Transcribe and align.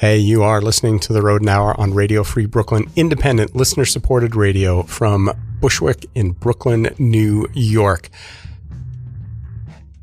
Hey, 0.00 0.16
you 0.16 0.42
are 0.42 0.62
listening 0.62 0.98
to 1.00 1.12
the 1.12 1.20
Road 1.20 1.46
Hour 1.46 1.78
on 1.78 1.92
Radio 1.92 2.24
Free 2.24 2.46
Brooklyn, 2.46 2.90
independent, 2.96 3.54
listener 3.54 3.84
supported 3.84 4.34
radio 4.34 4.82
from 4.84 5.30
Bushwick 5.60 6.06
in 6.14 6.30
Brooklyn, 6.30 6.94
New 6.98 7.46
York. 7.52 8.08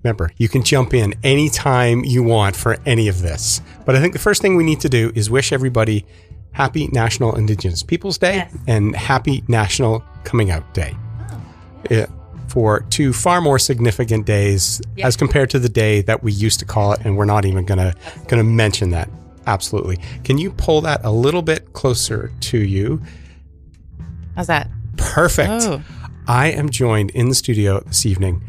Remember, 0.03 0.31
you 0.37 0.49
can 0.49 0.61
jump 0.61 0.93
in 0.93 1.15
anytime 1.23 2.05
you 2.05 2.21
want 2.21 2.55
for 2.55 2.77
any 2.85 3.07
of 3.07 3.23
this. 3.23 3.59
But 3.87 3.95
I 3.95 3.99
think 3.99 4.13
the 4.13 4.19
first 4.19 4.39
thing 4.39 4.55
we 4.55 4.63
need 4.63 4.81
to 4.81 4.89
do 4.89 5.11
is 5.15 5.31
wish 5.31 5.51
everybody 5.51 6.05
happy 6.51 6.89
National 6.89 7.35
Indigenous 7.35 7.81
Peoples 7.81 8.19
Day 8.19 8.35
Yes. 8.35 8.55
and 8.67 8.95
happy 8.95 9.43
National 9.47 10.03
Coming 10.23 10.51
Out 10.51 10.75
Day. 10.75 10.95
Oh. 11.31 11.41
Yeah, 11.89 12.05
for 12.49 12.81
two 12.91 13.13
far 13.13 13.41
more 13.41 13.57
significant 13.57 14.27
days 14.27 14.79
as 15.01 15.17
compared 15.17 15.49
to 15.49 15.59
the 15.59 15.69
day 15.69 16.01
that 16.03 16.21
we 16.21 16.31
used 16.31 16.59
to 16.59 16.65
call 16.65 16.93
it, 16.93 16.99
and 17.03 17.17
we're 17.17 17.25
not 17.25 17.45
even 17.45 17.65
gonna 17.65 17.95
gonna 18.27 18.43
mention 18.43 18.91
that. 18.91 19.09
Absolutely. 19.47 19.97
Can 20.25 20.37
you 20.37 20.51
pull 20.51 20.81
that 20.81 21.03
a 21.05 21.11
little 21.11 21.41
bit 21.41 21.71
closer 21.73 22.31
to 22.41 22.57
you? 22.57 23.01
How's 24.35 24.47
that? 24.47 24.69
Perfect. 24.97 25.49
Oh. 25.49 25.81
I 26.27 26.47
am 26.47 26.69
joined 26.69 27.11
in 27.11 27.29
the 27.29 27.35
studio 27.35 27.79
this 27.79 28.05
evening, 28.05 28.43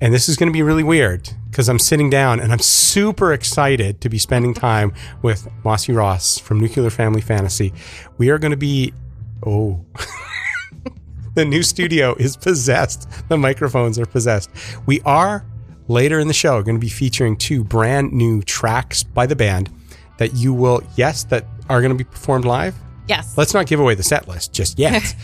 and 0.00 0.14
this 0.14 0.28
is 0.28 0.36
going 0.36 0.48
to 0.48 0.52
be 0.52 0.62
really 0.62 0.84
weird 0.84 1.28
because 1.50 1.68
I'm 1.68 1.80
sitting 1.80 2.08
down 2.08 2.38
and 2.38 2.52
I'm 2.52 2.60
super 2.60 3.32
excited 3.32 4.00
to 4.02 4.08
be 4.08 4.18
spending 4.18 4.54
time 4.54 4.94
with 5.20 5.48
Mossy 5.64 5.92
Ross 5.92 6.38
from 6.38 6.60
Nuclear 6.60 6.90
Family 6.90 7.20
Fantasy. 7.20 7.72
We 8.16 8.30
are 8.30 8.38
going 8.38 8.52
to 8.52 8.56
be, 8.56 8.94
oh, 9.44 9.84
the 11.34 11.44
new 11.44 11.64
studio 11.64 12.14
is 12.14 12.36
possessed. 12.36 13.08
The 13.28 13.36
microphones 13.36 13.98
are 13.98 14.06
possessed. 14.06 14.48
We 14.86 15.00
are 15.00 15.44
later 15.88 16.20
in 16.20 16.28
the 16.28 16.34
show 16.34 16.62
going 16.62 16.76
to 16.76 16.80
be 16.80 16.88
featuring 16.88 17.36
two 17.36 17.64
brand 17.64 18.12
new 18.12 18.42
tracks 18.42 19.02
by 19.02 19.26
the 19.26 19.36
band 19.36 19.70
that 20.18 20.34
you 20.34 20.52
will, 20.52 20.82
yes, 20.96 21.24
that 21.24 21.46
are 21.68 21.80
going 21.80 21.96
to 21.96 21.96
be 21.96 22.04
performed 22.04 22.44
live. 22.44 22.74
Yes. 23.08 23.36
Let's 23.36 23.54
not 23.54 23.66
give 23.66 23.80
away 23.80 23.94
the 23.94 24.02
set 24.02 24.28
list 24.28 24.52
just 24.52 24.78
yet. 24.78 25.14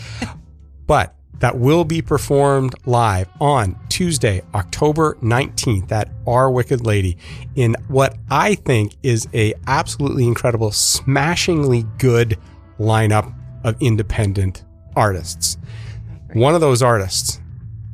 but 0.87 1.15
that 1.39 1.57
will 1.57 1.83
be 1.83 2.01
performed 2.01 2.73
live 2.85 3.27
on 3.41 3.77
Tuesday, 3.89 4.41
October 4.53 5.17
19th 5.21 5.91
at 5.91 6.09
Our 6.25 6.49
Wicked 6.49 6.85
Lady 6.85 7.17
in 7.55 7.75
what 7.87 8.15
I 8.29 8.55
think 8.55 8.95
is 9.03 9.27
a 9.33 9.53
absolutely 9.67 10.25
incredible, 10.25 10.71
smashingly 10.71 11.85
good 11.97 12.37
lineup 12.79 13.33
of 13.63 13.75
independent 13.81 14.63
artists. 14.95 15.57
One 16.33 16.55
of 16.55 16.61
those 16.61 16.81
artists 16.81 17.41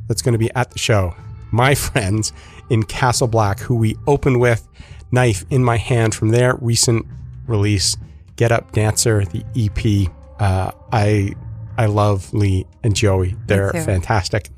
that's 0.06 0.22
going 0.22 0.34
to 0.34 0.38
be 0.38 0.52
at 0.54 0.70
the 0.70 0.78
show, 0.78 1.14
my 1.50 1.74
friends 1.76 2.32
in 2.68 2.84
Castle 2.84 3.26
Black, 3.26 3.58
who 3.58 3.74
we 3.74 3.96
opened 4.06 4.40
with 4.40 4.66
Knife 5.12 5.44
in 5.50 5.64
My 5.64 5.76
Hand 5.76 6.14
from 6.14 6.28
their 6.28 6.56
recent 6.56 7.06
release, 7.46 7.96
Get 8.36 8.52
Up 8.52 8.72
Dancer, 8.72 9.24
the 9.24 9.44
EP. 9.56 10.10
Uh, 10.38 10.70
I 10.92 11.34
I 11.76 11.86
love 11.86 12.32
Lee 12.34 12.66
and 12.82 12.94
Joey. 12.94 13.36
They're 13.46 13.72
fantastic. 13.84 14.50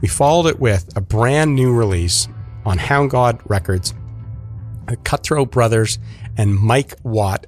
We 0.00 0.08
followed 0.08 0.46
it 0.46 0.60
with 0.60 0.90
a 0.96 1.00
brand 1.00 1.54
new 1.54 1.72
release 1.72 2.28
on 2.64 2.78
Hound 2.78 3.10
Gawd 3.10 3.40
Records, 3.46 3.94
the 4.86 4.96
Cutthroat 4.96 5.50
Brothers 5.50 5.98
and 6.36 6.54
Mike 6.54 6.94
Watt. 7.02 7.46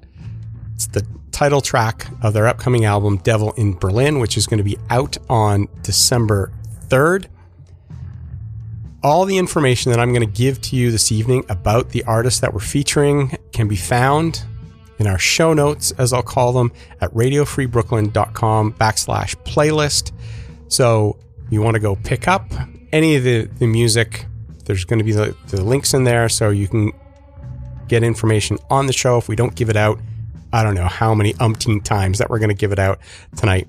It's 0.75 0.87
the 0.87 1.07
title 1.33 1.61
track 1.61 2.07
of 2.23 2.33
their 2.35 2.47
upcoming 2.47 2.85
album, 2.85 3.19
Devil 3.19 3.53
in 3.53 3.75
Berlin, 3.75 4.21
which 4.21 4.37
is 4.37 4.47
going 4.47 4.59
to 4.59 4.65
be 4.65 4.79
out 4.91 5.17
on 5.29 5.69
December 5.83 6.53
3rd. 6.89 7.27
All 9.07 9.25
the 9.25 9.39
information 9.39 9.93
that 9.93 10.01
I'm 10.01 10.13
going 10.13 10.27
to 10.27 10.37
give 10.37 10.61
to 10.63 10.75
you 10.75 10.91
this 10.91 11.13
evening 11.13 11.45
about 11.49 11.91
the 11.91 12.03
artists 12.09 12.41
that 12.41 12.53
we're 12.53 12.59
featuring 12.59 13.39
can 13.53 13.69
be 13.69 13.77
found 13.77 14.43
in 14.99 15.07
our 15.07 15.17
show 15.17 15.55
notes, 15.55 15.93
as 15.93 16.13
I'll 16.13 16.25
call 16.25 16.53
them, 16.53 16.73
at 17.01 17.15
radiofreebrooklyn.com 17.15 18.73
backslash 18.73 19.37
playlist. 19.45 20.11
So 20.67 21.21
you 21.51 21.63
want 21.63 21.75
to 21.77 21.79
go 21.79 21.95
pick 21.95 22.27
up 22.27 22.51
any 22.91 23.15
of 23.15 23.23
the, 23.23 23.45
the 23.45 23.69
music. 23.69 24.27
There's 24.65 24.85
going 24.85 24.99
to 24.99 25.05
be 25.05 25.13
the, 25.13 25.37
the 25.51 25.63
links 25.63 25.95
in 25.95 26.03
there 26.03 26.29
so 26.29 26.51
you 26.51 26.67
can 26.67 26.91
get 27.87 28.03
information 28.03 28.59
on 28.71 28.89
the 28.89 28.93
show. 28.93 29.19
If 29.19 29.29
we 29.29 29.37
don't 29.37 29.55
give 29.55 29.71
it 29.71 29.77
out, 29.77 30.01
I 30.53 30.65
don't 30.65 30.75
know 30.75 30.89
how 30.89 31.15
many 31.15 31.33
umpteen 31.35 31.85
times 31.85 32.19
that 32.19 32.29
we're 32.29 32.41
going 32.41 32.49
to 32.49 32.57
give 32.57 32.73
it 32.73 32.81
out 32.81 32.99
tonight. 33.37 33.69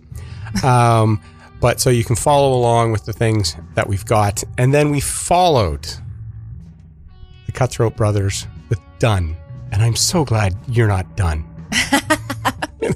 Um, 0.64 1.22
but 1.60 1.80
so 1.82 1.90
you 1.90 2.04
can 2.04 2.16
follow 2.16 2.58
along 2.58 2.92
with 2.92 3.06
the 3.06 3.14
things 3.14 3.56
that 3.76 3.88
we've 3.88 4.06
got. 4.06 4.44
And 4.58 4.74
then 4.74 4.92
we 4.92 5.00
followed 5.00 5.88
the 7.46 7.52
Cutthroat 7.52 7.96
Brothers 7.96 8.48
with 8.70 8.80
Done. 9.00 9.36
And 9.72 9.82
I'm 9.82 9.96
so 9.96 10.24
glad 10.24 10.56
you're 10.68 10.88
not 10.88 11.16
done. 11.18 11.46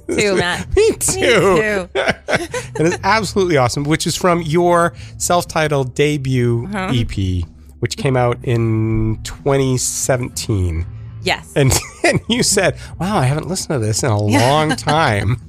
Too, 0.08 0.36
Matt. 0.36 0.68
Me 0.76 0.92
too. 1.00 1.20
Me 1.20 1.28
too. 1.28 1.90
and 1.96 2.88
it's 2.88 2.98
absolutely 3.04 3.58
awesome, 3.58 3.84
which 3.84 4.06
is 4.08 4.16
from 4.16 4.42
your 4.44 4.94
self 5.18 5.48
titled 5.48 5.96
debut 5.96 6.68
Uh-huh. 6.74 6.92
EP, 6.94 7.44
which 7.80 7.98
came 7.98 8.16
out 8.16 8.38
in 8.44 9.20
2017. 9.24 10.86
Yes. 11.24 11.52
And, 11.56 11.72
and 12.04 12.20
you 12.30 12.42
said, 12.44 12.78
wow, 13.00 13.18
I 13.18 13.26
haven't 13.26 13.48
listened 13.48 13.80
to 13.82 13.86
this 13.86 14.04
in 14.04 14.10
a 14.10 14.18
long 14.22 14.70
time. 14.72 15.42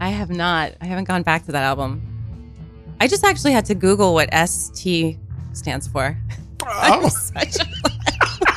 I 0.00 0.08
have 0.10 0.30
not. 0.30 0.72
I 0.80 0.86
haven't 0.86 1.04
gone 1.04 1.22
back 1.22 1.44
to 1.46 1.52
that 1.52 1.62
album. 1.64 2.02
I 3.00 3.08
just 3.08 3.24
actually 3.24 3.52
had 3.52 3.64
to 3.66 3.74
Google 3.74 4.14
what 4.14 4.28
ST 4.48 5.18
stands 5.52 5.86
for. 5.88 6.16
Oh, 6.64 7.08
Such 7.08 7.56
a- 7.56 7.64
what 7.80 7.92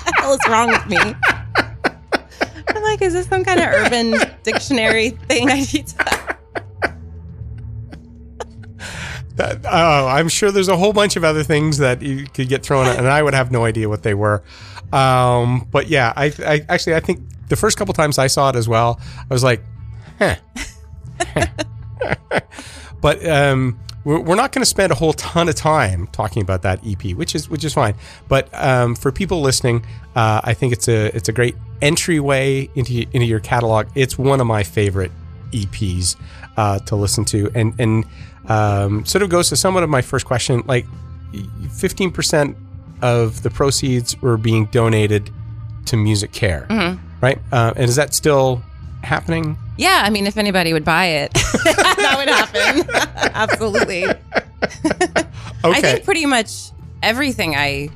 the 0.05 0.13
hell 0.17 0.33
is 0.33 0.39
wrong 0.47 0.67
with 0.69 0.85
me? 0.85 0.97
I'm 2.69 2.83
like, 2.83 3.01
is 3.01 3.13
this 3.13 3.25
some 3.27 3.43
kind 3.43 3.59
of 3.59 3.65
urban 3.65 4.13
dictionary 4.43 5.09
thing 5.09 5.49
I 5.49 5.55
need 5.61 5.87
to? 5.87 5.95
that- 9.37 9.61
oh, 9.65 10.07
I'm 10.07 10.29
sure 10.29 10.51
there's 10.51 10.67
a 10.67 10.77
whole 10.77 10.93
bunch 10.93 11.15
of 11.15 11.23
other 11.23 11.41
things 11.43 11.77
that 11.79 12.03
you 12.03 12.25
could 12.25 12.47
get 12.47 12.61
thrown 12.63 12.85
at, 12.85 12.97
and 12.99 13.07
I 13.07 13.23
would 13.23 13.33
have 13.33 13.51
no 13.51 13.65
idea 13.65 13.89
what 13.89 14.03
they 14.03 14.13
were. 14.13 14.43
Um, 14.93 15.67
but 15.71 15.87
yeah, 15.87 16.13
I, 16.15 16.25
I 16.45 16.61
actually, 16.69 16.93
I 16.95 16.99
think 16.99 17.21
the 17.49 17.55
first 17.55 17.75
couple 17.77 17.95
times 17.95 18.19
I 18.19 18.27
saw 18.27 18.49
it 18.49 18.55
as 18.55 18.67
well, 18.69 18.99
I 19.29 19.33
was 19.33 19.43
like, 19.43 19.63
huh. 20.19 20.35
but 23.01 23.25
um, 23.27 23.79
we're, 24.03 24.19
we're 24.19 24.35
not 24.35 24.51
going 24.51 24.61
to 24.61 24.65
spend 24.65 24.91
a 24.91 24.95
whole 24.95 25.13
ton 25.13 25.49
of 25.49 25.55
time 25.55 26.07
talking 26.07 26.41
about 26.41 26.61
that 26.61 26.79
EP, 26.85 27.15
which 27.15 27.35
is 27.35 27.49
which 27.49 27.63
is 27.63 27.73
fine. 27.73 27.95
But 28.27 28.47
um, 28.53 28.95
for 28.95 29.11
people 29.11 29.41
listening, 29.41 29.85
uh, 30.15 30.41
I 30.43 30.53
think 30.53 30.71
it's 30.71 30.87
a 30.87 31.15
it's 31.15 31.27
a 31.27 31.33
great 31.33 31.55
entryway 31.81 32.69
into 32.75 33.05
into 33.11 33.25
your 33.25 33.39
catalog. 33.39 33.87
It's 33.95 34.17
one 34.17 34.39
of 34.39 34.47
my 34.47 34.63
favorite 34.63 35.11
EPs 35.51 36.15
uh, 36.57 36.79
to 36.79 36.95
listen 36.95 37.25
to, 37.25 37.51
and 37.55 37.73
and 37.79 38.05
um, 38.47 39.05
sort 39.05 39.23
of 39.23 39.29
goes 39.29 39.49
to 39.49 39.55
somewhat 39.55 39.83
of 39.83 39.89
my 39.89 40.01
first 40.01 40.25
question. 40.25 40.63
Like, 40.65 40.85
fifteen 41.71 42.11
percent 42.11 42.55
of 43.01 43.43
the 43.43 43.49
proceeds 43.49 44.21
were 44.21 44.37
being 44.37 44.65
donated 44.67 45.29
to 45.87 45.97
Music 45.97 46.31
Care, 46.31 46.65
right? 47.21 47.39
Uh, 47.51 47.73
and 47.75 47.89
is 47.89 47.95
that 47.97 48.13
still 48.13 48.63
happening? 49.03 49.57
Yeah, 49.77 50.01
I 50.03 50.09
mean, 50.09 50.25
if 50.27 50.37
anybody 50.37 50.71
would 50.73 50.85
buy 50.85 51.05
it, 51.05 51.33
that 51.33 52.15
would 52.17 52.29
happen. 52.29 53.31
Absolutely. 53.33 54.05
Okay. 54.05 54.17
I 55.63 55.81
think 55.81 56.05
pretty 56.05 56.25
much 56.25 56.71
everything 57.03 57.55
I, 57.55 57.89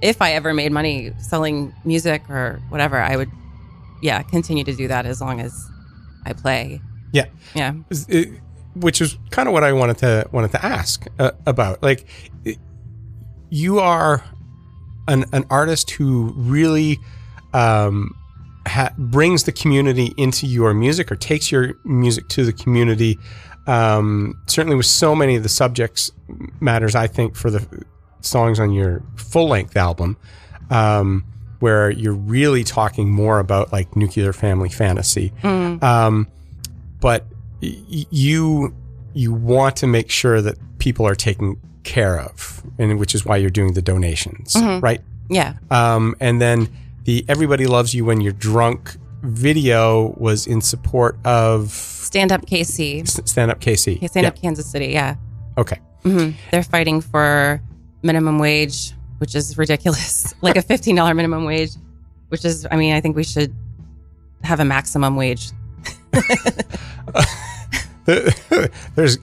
if 0.00 0.22
I 0.22 0.32
ever 0.32 0.54
made 0.54 0.72
money 0.72 1.12
selling 1.18 1.74
music 1.84 2.22
or 2.30 2.60
whatever, 2.70 2.98
I 2.98 3.16
would, 3.16 3.30
yeah, 4.00 4.22
continue 4.22 4.64
to 4.64 4.72
do 4.74 4.88
that 4.88 5.04
as 5.06 5.20
long 5.20 5.40
as 5.40 5.68
I 6.24 6.32
play. 6.32 6.80
yeah. 7.12 7.26
Yeah. 7.54 7.74
It- 8.08 8.40
which 8.74 9.00
is 9.00 9.18
kind 9.30 9.48
of 9.48 9.52
what 9.54 9.64
I 9.64 9.72
wanted 9.72 9.98
to 9.98 10.28
wanted 10.30 10.52
to 10.52 10.64
ask 10.64 11.04
uh, 11.18 11.32
about. 11.46 11.82
Like, 11.82 12.06
it- 12.44 12.58
you 13.50 13.80
are 13.80 14.22
an 15.08 15.24
an 15.32 15.46
artist 15.50 15.90
who 15.90 16.32
really 16.36 17.00
um, 17.52 18.14
ha- 18.68 18.92
brings 18.98 19.44
the 19.44 19.52
community 19.52 20.14
into 20.16 20.46
your 20.46 20.72
music 20.74 21.10
or 21.10 21.16
takes 21.16 21.50
your 21.50 21.74
music 21.84 22.28
to 22.28 22.44
the 22.44 22.52
community. 22.52 23.18
Um, 23.66 24.40
certainly, 24.46 24.76
with 24.76 24.86
so 24.86 25.14
many 25.14 25.36
of 25.36 25.42
the 25.42 25.48
subjects 25.48 26.10
matters, 26.60 26.94
I 26.94 27.06
think 27.06 27.36
for 27.36 27.50
the 27.50 27.66
songs 28.20 28.58
on 28.60 28.72
your 28.72 29.02
full 29.16 29.48
length 29.48 29.76
album, 29.76 30.16
um, 30.70 31.24
where 31.60 31.90
you're 31.90 32.14
really 32.14 32.64
talking 32.64 33.10
more 33.10 33.38
about 33.40 33.72
like 33.72 33.94
nuclear 33.96 34.32
family 34.32 34.68
fantasy. 34.68 35.32
Um, 35.42 36.28
but 37.00 37.26
y- 37.62 37.74
you 38.10 38.74
you 39.14 39.32
want 39.32 39.76
to 39.76 39.86
make 39.86 40.10
sure 40.10 40.40
that 40.40 40.56
people 40.78 41.06
are 41.06 41.14
taken 41.14 41.56
care 41.84 42.20
of, 42.20 42.62
and 42.78 42.98
which 42.98 43.14
is 43.14 43.24
why 43.24 43.36
you're 43.36 43.50
doing 43.50 43.72
the 43.74 43.82
donations, 43.82 44.54
right? 44.80 45.00
Yeah. 45.28 45.54
Um, 45.70 46.14
and 46.20 46.40
then 46.40 46.68
the 47.08 47.24
"Everybody 47.26 47.66
Loves 47.66 47.94
You 47.94 48.04
When 48.04 48.20
You're 48.20 48.34
Drunk" 48.34 48.98
video 49.22 50.14
was 50.18 50.46
in 50.46 50.60
support 50.60 51.16
of 51.24 51.70
Stand 51.70 52.32
up 52.32 52.44
KC. 52.44 53.08
Stand 53.26 53.50
Up 53.50 53.60
KC. 53.60 54.06
Stand 54.10 54.26
up 54.26 54.38
Kansas 54.38 54.70
City. 54.70 54.88
Yeah. 54.88 55.16
Okay. 55.56 55.80
hmm 56.02 56.32
They're 56.50 56.62
fighting 56.62 57.00
for 57.00 57.62
minimum 58.02 58.38
wage, 58.38 58.92
which 59.16 59.34
is 59.34 59.56
ridiculous. 59.56 60.34
like 60.42 60.56
a 60.56 60.62
$15 60.62 61.16
minimum 61.16 61.46
wage, 61.46 61.70
which 62.28 62.44
is, 62.44 62.66
I 62.70 62.76
mean, 62.76 62.92
I 62.92 63.00
think 63.00 63.16
we 63.16 63.24
should 63.24 63.54
have 64.42 64.60
a 64.60 64.64
maximum 64.66 65.16
wage. 65.16 65.50
There's. 68.94 69.18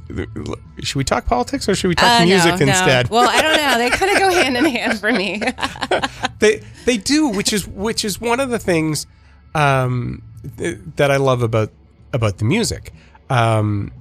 Should 0.83 0.95
we 0.95 1.03
talk 1.03 1.25
politics 1.25 1.67
or 1.67 1.75
should 1.75 1.87
we 1.87 1.95
talk 1.95 2.21
Uh, 2.21 2.25
music 2.25 2.59
no. 2.59 2.67
instead? 2.67 3.09
Well, 3.09 3.27
I 3.27 3.41
don't 3.41 3.57
know. 3.57 3.77
They 3.79 3.89
kind 3.89 4.11
of 4.11 4.19
go 4.19 4.29
hand 4.41 4.55
in 4.57 4.65
hand 4.65 4.99
for 4.99 5.11
me. 5.11 5.41
they 6.39 6.61
they 6.85 6.97
do, 6.97 7.29
which 7.29 7.51
is 7.51 7.67
which 7.67 8.05
is 8.05 8.21
one 8.21 8.39
of 8.39 8.49
the 8.49 8.59
things 8.59 9.07
um, 9.55 10.21
th- 10.57 10.77
that 10.97 11.09
I 11.09 11.17
love 11.17 11.41
about 11.41 11.71
about 12.13 12.37
the 12.37 12.45
music. 12.45 12.93
Um, 13.29 13.91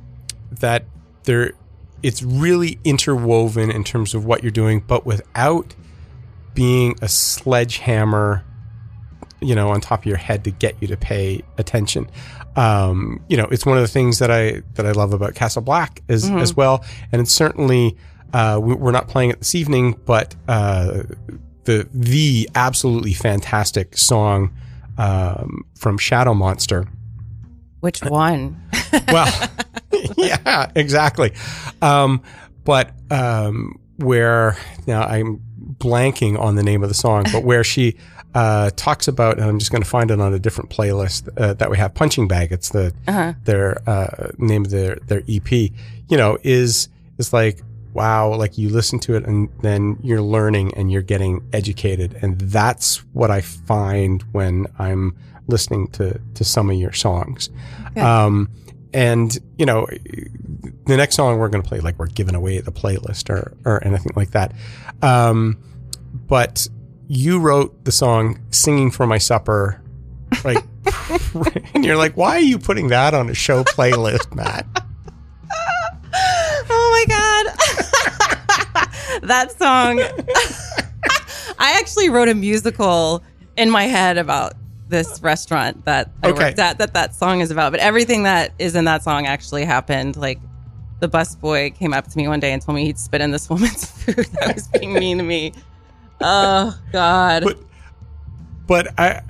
that 0.61 0.85
there, 1.25 1.53
it's 2.03 2.23
really 2.23 2.79
interwoven 2.85 3.71
in 3.71 3.85
terms 3.85 4.15
of 4.15 4.25
what 4.27 4.43
you're 4.43 4.53
doing, 4.53 4.81
but 4.87 5.07
without 5.07 5.75
being 6.53 6.95
a 7.01 7.09
sledgehammer, 7.09 8.45
you 9.41 9.55
know, 9.55 9.71
on 9.71 9.81
top 9.81 10.01
of 10.01 10.07
your 10.07 10.19
head 10.19 10.45
to 10.45 10.51
get 10.51 10.77
you 10.81 10.89
to 10.89 10.97
pay 10.97 11.43
attention. 11.57 12.09
Um, 12.57 13.23
you 13.29 13.37
know, 13.37 13.47
it's 13.51 13.67
one 13.67 13.77
of 13.77 13.83
the 13.83 13.89
things 13.89 14.19
that 14.21 14.31
I 14.31 14.63
that 14.75 14.87
I 14.87 14.93
love 14.93 15.13
about 15.13 15.35
Castle 15.35 15.63
Black 15.63 16.03
as 16.09 16.31
as 16.31 16.57
well, 16.57 16.85
and 17.13 17.21
it's 17.21 17.33
certainly 17.33 17.97
uh, 18.33 18.59
we, 18.63 18.75
we're 18.75 18.93
not 18.93 19.09
playing 19.09 19.31
it 19.31 19.39
this 19.39 19.55
evening, 19.55 19.99
but 20.05 20.35
uh, 20.49 21.03
the 21.65 21.89
the 21.93 22.49
absolutely 22.55 23.15
fantastic 23.15 23.97
song 23.97 24.55
um, 24.99 25.65
from 25.75 25.99
Shadow 25.99 26.35
Monster. 26.35 26.87
Which 27.81 28.03
one? 28.03 28.61
Well, 29.09 29.51
yeah, 30.17 30.71
exactly. 30.77 31.33
Um, 31.83 32.23
but 32.65 32.93
um, 33.11 33.81
where 33.97 34.57
now 34.87 35.03
I'm 35.03 35.43
blanking 35.85 36.39
on 36.39 36.57
the 36.57 36.63
name 36.63 36.83
of 36.83 36.89
the 36.89 36.95
song, 36.95 37.25
but 37.33 37.45
where 37.45 37.63
she 37.63 37.97
uh, 38.35 38.71
talks 38.75 39.07
about, 39.07 39.39
and 39.39 39.47
I'm 39.47 39.59
just 39.59 39.71
going 39.71 39.83
to 39.83 39.89
find 39.89 40.11
it 40.11 40.21
on 40.21 40.33
a 40.33 40.39
different 40.39 40.71
playlist 40.71 41.29
uh, 41.37 41.55
that 41.55 41.71
we 41.71 41.77
have. 41.79 41.95
Punching 41.95 42.27
Bag. 42.27 42.53
It's 42.53 42.71
the 42.71 42.93
their 43.45 43.79
uh, 43.89 44.31
name 44.39 44.65
of 44.65 44.71
their 44.71 44.97
their 45.07 45.23
EP. 45.29 45.51
You 45.53 46.17
know, 46.17 46.39
is 46.43 46.89
is 47.19 47.33
like 47.33 47.61
wow, 47.93 48.35
like 48.35 48.59
you 48.59 48.71
listen 48.71 48.99
to 48.99 49.15
it 49.15 49.25
and 49.25 49.49
then 49.63 49.97
you're 50.03 50.21
learning 50.21 50.75
and 50.75 50.91
you're 50.91 51.03
getting 51.03 51.49
educated, 51.53 52.17
and 52.23 52.41
that's 52.41 52.99
what 53.13 53.31
I 53.31 53.41
find 53.41 54.23
when 54.33 54.67
I'm 54.79 55.17
listening 55.47 55.89
to 55.89 56.21
to 56.35 56.45
some 56.45 56.71
of 56.71 56.77
your 56.77 56.93
songs. 56.93 57.51
Um, 57.97 58.51
and 58.93 59.39
you 59.59 59.67
know, 59.67 59.87
the 60.87 60.97
next 60.97 61.15
song 61.15 61.39
we're 61.39 61.49
going 61.49 61.63
to 61.63 61.69
play, 61.69 61.81
like 61.81 61.99
we're 61.99 62.07
giving 62.07 62.35
away 62.35 62.59
the 62.59 62.73
playlist 62.73 63.31
or 63.31 63.57
or 63.65 63.85
anything 63.85 64.13
like 64.17 64.33
that. 64.33 64.53
Um, 65.03 65.59
but 66.15 66.69
you 67.09 67.39
wrote 67.39 67.85
the 67.85 67.93
song 67.93 68.41
"Singing 68.51 68.91
for 68.91 69.07
My 69.07 69.19
Supper," 69.19 69.81
like, 70.45 70.65
and 71.75 71.85
you're 71.85 71.97
like, 71.97 72.17
why 72.17 72.37
are 72.37 72.41
you 72.41 72.59
putting 72.59 72.89
that 72.89 73.15
on 73.15 73.29
a 73.29 73.35
show 73.35 73.65
playlist, 73.65 74.35
Matt? 74.39 74.67
Oh 76.71 77.07
my 77.09 77.15
god. 77.15 77.55
that 79.23 79.53
song. 79.59 80.01
I 81.59 81.77
actually 81.79 82.09
wrote 82.11 82.29
a 82.29 82.35
musical 82.35 83.23
in 83.57 83.71
my 83.71 83.85
head 83.85 84.19
about 84.19 84.55
this 84.89 85.21
restaurant 85.23 85.85
that 85.85 86.11
I 86.23 86.29
Okay. 86.31 86.45
worked 86.47 86.59
at 86.59 86.79
that 86.79 86.95
that 86.95 87.15
song 87.15 87.41
is 87.41 87.51
about. 87.51 87.73
But 87.73 87.81
everything 87.81 88.25
that 88.25 88.53
is 88.59 88.75
in 88.75 88.85
that 88.85 89.03
song 89.03 89.27
actually 89.27 89.65
happened. 89.65 90.17
Like 90.17 90.39
the 91.01 91.09
busboy 91.09 91.75
came 91.75 91.93
up 91.93 92.07
to 92.09 92.17
me 92.17 92.29
one 92.29 92.41
day 92.41 92.53
and 92.53 92.63
told 92.63 92.77
me 92.77 92.85
he'd 92.87 92.99
spit 92.99 93.21
in 93.21 93.31
this 93.31 93.49
woman's 93.51 93.91
food 93.91 94.27
that 94.41 94.55
was 94.55 94.69
being 94.69 94.93
mean 94.95 95.19
to 95.19 95.25
me. 95.25 95.53
Oh 96.21 96.79
God. 96.93 97.45
But 97.45 97.59
but 98.67 98.99
I 98.99 99.23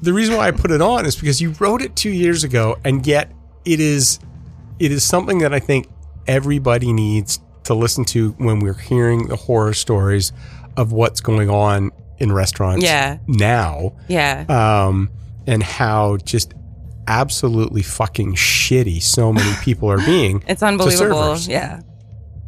the 0.00 0.12
reason 0.12 0.36
why 0.36 0.48
I 0.48 0.50
put 0.50 0.70
it 0.70 0.80
on 0.82 1.06
is 1.06 1.16
because 1.16 1.40
you 1.40 1.50
wrote 1.60 1.82
it 1.82 1.94
two 1.96 2.10
years 2.10 2.44
ago, 2.44 2.78
and 2.84 3.06
yet 3.06 3.30
it 3.64 3.80
is 3.80 4.18
it 4.78 4.90
is 4.92 5.04
something 5.04 5.38
that 5.38 5.52
I 5.54 5.60
think 5.60 5.88
everybody 6.26 6.92
needs 6.92 7.38
to 7.64 7.74
listen 7.74 8.04
to 8.06 8.30
when 8.38 8.58
we're 8.60 8.74
hearing 8.74 9.28
the 9.28 9.36
horror 9.36 9.72
stories 9.74 10.32
of 10.76 10.90
what's 10.92 11.20
going 11.20 11.48
on 11.50 11.90
in 12.18 12.32
restaurants 12.32 12.82
Yeah. 12.84 13.18
now, 13.28 13.92
yeah. 14.08 14.44
um, 14.48 15.10
and 15.46 15.62
how 15.62 16.16
just 16.18 16.54
absolutely 17.06 17.82
fucking 17.82 18.34
shitty 18.34 19.02
so 19.02 19.32
many 19.32 19.52
people 19.62 19.90
are 19.90 19.98
being. 19.98 20.42
It's 20.48 20.62
unbelievable. 20.62 21.16
servers. 21.36 21.46
Yeah. 21.48 21.80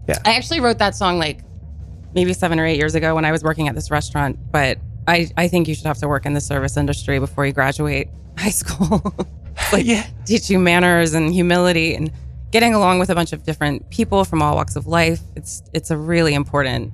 Yeah. 0.08 0.18
I 0.24 0.34
actually 0.34 0.60
wrote 0.60 0.78
that 0.78 0.94
song 0.96 1.18
like 1.18 1.40
maybe 2.14 2.32
seven 2.32 2.58
or 2.60 2.66
eight 2.66 2.76
years 2.78 2.94
ago 2.94 3.14
when 3.14 3.24
I 3.24 3.32
was 3.32 3.42
working 3.42 3.68
at 3.68 3.74
this 3.74 3.90
restaurant. 3.90 4.38
But 4.52 4.78
I, 5.06 5.28
I 5.36 5.48
think 5.48 5.68
you 5.68 5.74
should 5.74 5.86
have 5.86 5.98
to 5.98 6.08
work 6.08 6.26
in 6.26 6.34
the 6.34 6.40
service 6.40 6.76
industry 6.76 7.18
before 7.18 7.44
you 7.46 7.52
graduate 7.52 8.08
high 8.38 8.50
school. 8.50 9.14
like 9.72 9.84
Yeah. 9.86 10.06
teach 10.24 10.50
you 10.50 10.58
manners 10.58 11.14
and 11.14 11.32
humility 11.32 11.94
and 11.94 12.10
getting 12.50 12.74
along 12.74 12.98
with 13.00 13.10
a 13.10 13.14
bunch 13.14 13.32
of 13.32 13.42
different 13.44 13.88
people 13.90 14.24
from 14.24 14.40
all 14.42 14.54
walks 14.54 14.76
of 14.76 14.86
life. 14.86 15.20
It's 15.36 15.62
it's 15.72 15.90
a 15.90 15.96
really 15.96 16.34
important 16.34 16.92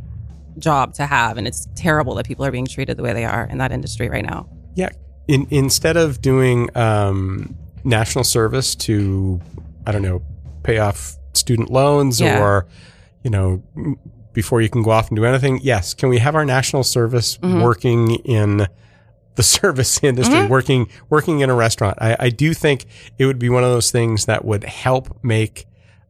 job 0.59 0.95
to 0.95 1.07
have 1.07 1.39
and 1.39 1.47
it's 1.47 1.69
terrible 1.77 2.15
that 2.17 2.27
people 2.27 2.45
are 2.45 2.51
being 2.51 2.67
treated 2.67 2.97
the 2.97 3.03
way 3.03 3.13
they 3.13 3.25
are 3.25 3.45
in 3.45 3.59
that 3.59 3.71
industry 3.73 4.09
right 4.09 4.25
now. 4.25 4.49
Yeah. 4.75 4.89
In, 5.29 5.47
instead 5.51 5.97
of 5.97 6.21
doing 6.21 6.69
um, 6.77 7.55
national 7.85 8.25
service 8.25 8.75
to, 8.77 9.41
I 9.87 9.93
don't 9.93 10.03
know, 10.03 10.23
pay 10.65 10.79
off 10.79 11.17
student 11.35 11.71
loans 11.71 12.21
Yeah. 12.21 12.43
or, 12.43 12.67
you 13.23 13.31
know, 13.31 13.63
before 14.33 14.61
you 14.63 14.69
can 14.69 14.83
go 14.83 14.91
off 14.91 15.09
and 15.09 15.17
do 15.17 15.25
anything, 15.25 15.61
yes. 15.63 15.95
Can 15.95 16.09
we 16.09 16.19
have 16.19 16.35
our 16.35 16.45
national 16.45 16.85
service 16.85 17.37
Mm-hmm. 17.39 17.63
working 17.63 18.11
in 18.25 18.67
the 19.37 19.43
service 19.59 20.03
industry, 20.03 20.35
Mm-hmm. 20.37 20.49
working 20.51 20.89
working 21.09 21.41
in 21.41 21.51
a 21.51 21.55
restaurant? 21.55 21.99
I, 22.01 22.17
I 22.19 22.29
do 22.31 22.55
think 22.55 22.87
it 23.19 23.27
would 23.27 23.39
be 23.39 23.49
one 23.49 23.65
of 23.65 23.71
those 23.71 23.91
things 23.91 24.27
that 24.27 24.45
would 24.45 24.65
help 24.65 25.23
make 25.25 25.67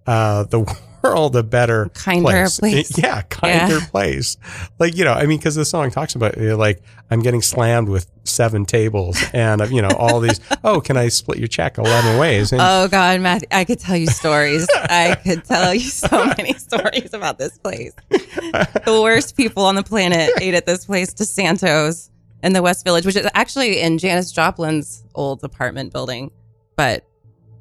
uh, 0.07 0.45
the 0.45 0.61
world 1.03 1.37
a 1.37 1.43
better 1.43 1.89
Kinder 1.95 2.23
place. 2.31 2.59
place. 2.59 2.99
Yeah, 2.99 3.23
kinder 3.23 3.79
Yeah. 3.79 3.87
place. 3.91 4.37
Like 4.79 4.97
you 4.97 5.05
know, 5.05 5.13
I 5.13 5.27
mean, 5.27 5.39
because 5.39 5.55
the 5.55 5.65
song 5.65 5.91
talks 5.91 6.15
about 6.15 6.37
you 6.39 6.51
know, 6.51 6.57
like 6.57 6.83
I'm 7.11 7.21
getting 7.21 7.43
slammed 7.43 7.89
with 7.89 8.07
seven 8.25 8.65
tables, 8.65 9.19
and 9.33 9.61
uh, 9.61 9.65
you 9.67 9.83
know 9.83 9.91
all 9.99 10.21
these. 10.21 10.41
oh, 10.65 10.81
can 10.81 10.97
I 10.97 11.09
split 11.09 11.39
your 11.39 11.49
check 11.49 11.79
eleven 11.79 12.19
ways? 12.19 12.53
And 12.53 12.61
Oh 12.61 12.89
God, 12.89 13.21
Matthew, 13.21 13.49
I 13.51 13.65
could 13.65 13.79
tell 13.81 13.97
you 13.97 14.07
stories. 14.07 14.67
I 14.75 15.17
could 15.23 15.45
tell 15.45 15.75
you 15.75 15.81
so 15.81 16.25
many 16.37 16.53
stories 16.59 17.13
about 17.15 17.39
this 17.39 17.59
place. 17.59 17.93
The 18.11 19.01
worst 19.03 19.37
people 19.37 19.65
on 19.65 19.75
the 19.75 19.83
planet 19.83 20.31
ate 20.41 20.55
at 20.55 20.67
this 20.67 20.85
place, 20.87 21.13
DeSantos 21.15 22.11
in 22.43 22.53
the 22.53 22.63
West 22.63 22.85
Village, 22.85 23.05
which 23.07 23.17
is 23.17 23.29
actually 23.35 23.81
in 23.81 23.99
Janis 23.99 24.33
Joplin's 24.33 25.05
old 25.15 25.43
apartment 25.45 25.93
building. 25.93 26.31
But 26.77 27.05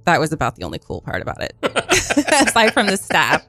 that 0.09 0.19
was 0.19 0.31
about 0.33 0.55
the 0.55 0.63
only 0.63 0.79
cool 0.79 1.01
part 1.01 1.21
about 1.21 1.41
it. 1.41 1.55
Aside 1.63 2.73
from 2.73 2.87
the 2.87 2.97
staff, 2.97 3.47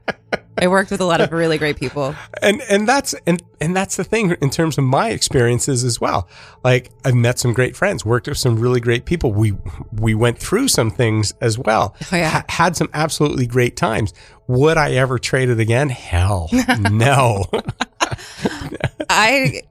I 0.59 0.69
worked 0.69 0.91
with 0.91 1.01
a 1.01 1.05
lot 1.07 1.21
of 1.23 1.33
really 1.33 1.57
great 1.57 1.79
people. 1.79 2.15
and 2.43 2.61
and 2.69 2.87
that's 2.87 3.15
and 3.27 3.43
and 3.61 3.75
that's 3.75 3.97
the 3.97 4.05
thing 4.05 4.37
in 4.43 4.51
terms 4.51 4.77
of 4.77 4.85
my 4.85 5.09
experiences 5.11 5.85
as 5.85 6.01
well. 6.01 6.29
Like 6.63 6.91
I've 7.05 7.15
met 7.15 7.39
some 7.39 7.55
great 7.55 7.77
friends, 7.77 8.05
worked 8.05 8.29
with 8.29 8.37
some 8.39 8.59
really 8.59 8.81
great 8.81 9.07
people. 9.07 9.33
We 9.33 9.55
we 9.93 10.15
went 10.15 10.39
through 10.39 10.69
some 10.69 10.91
things 10.91 11.33
as 11.41 11.59
well. 11.59 11.97
Oh, 12.13 12.17
yeah. 12.17 12.29
Ha- 12.29 12.45
had 12.49 12.77
some 12.77 12.91
absolutely 12.93 13.47
great 13.47 13.77
times. 13.77 14.13
Would 14.49 14.77
I 14.77 14.93
ever 14.93 15.19
trade 15.19 15.49
it 15.49 15.61
again? 15.61 15.89
Hell, 15.89 16.51
no. 16.91 17.47
I 19.09 19.63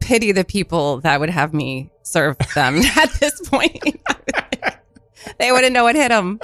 pity 0.00 0.32
the 0.32 0.44
people 0.44 1.00
that 1.02 1.20
would 1.20 1.30
have 1.30 1.52
me 1.52 1.90
serve 2.02 2.38
them 2.54 2.76
at 2.96 3.12
this 3.20 3.46
point. 3.48 4.00
They 5.38 5.52
wouldn't 5.52 5.72
know 5.72 5.84
what 5.84 5.94
hit 5.96 6.08
them. 6.08 6.40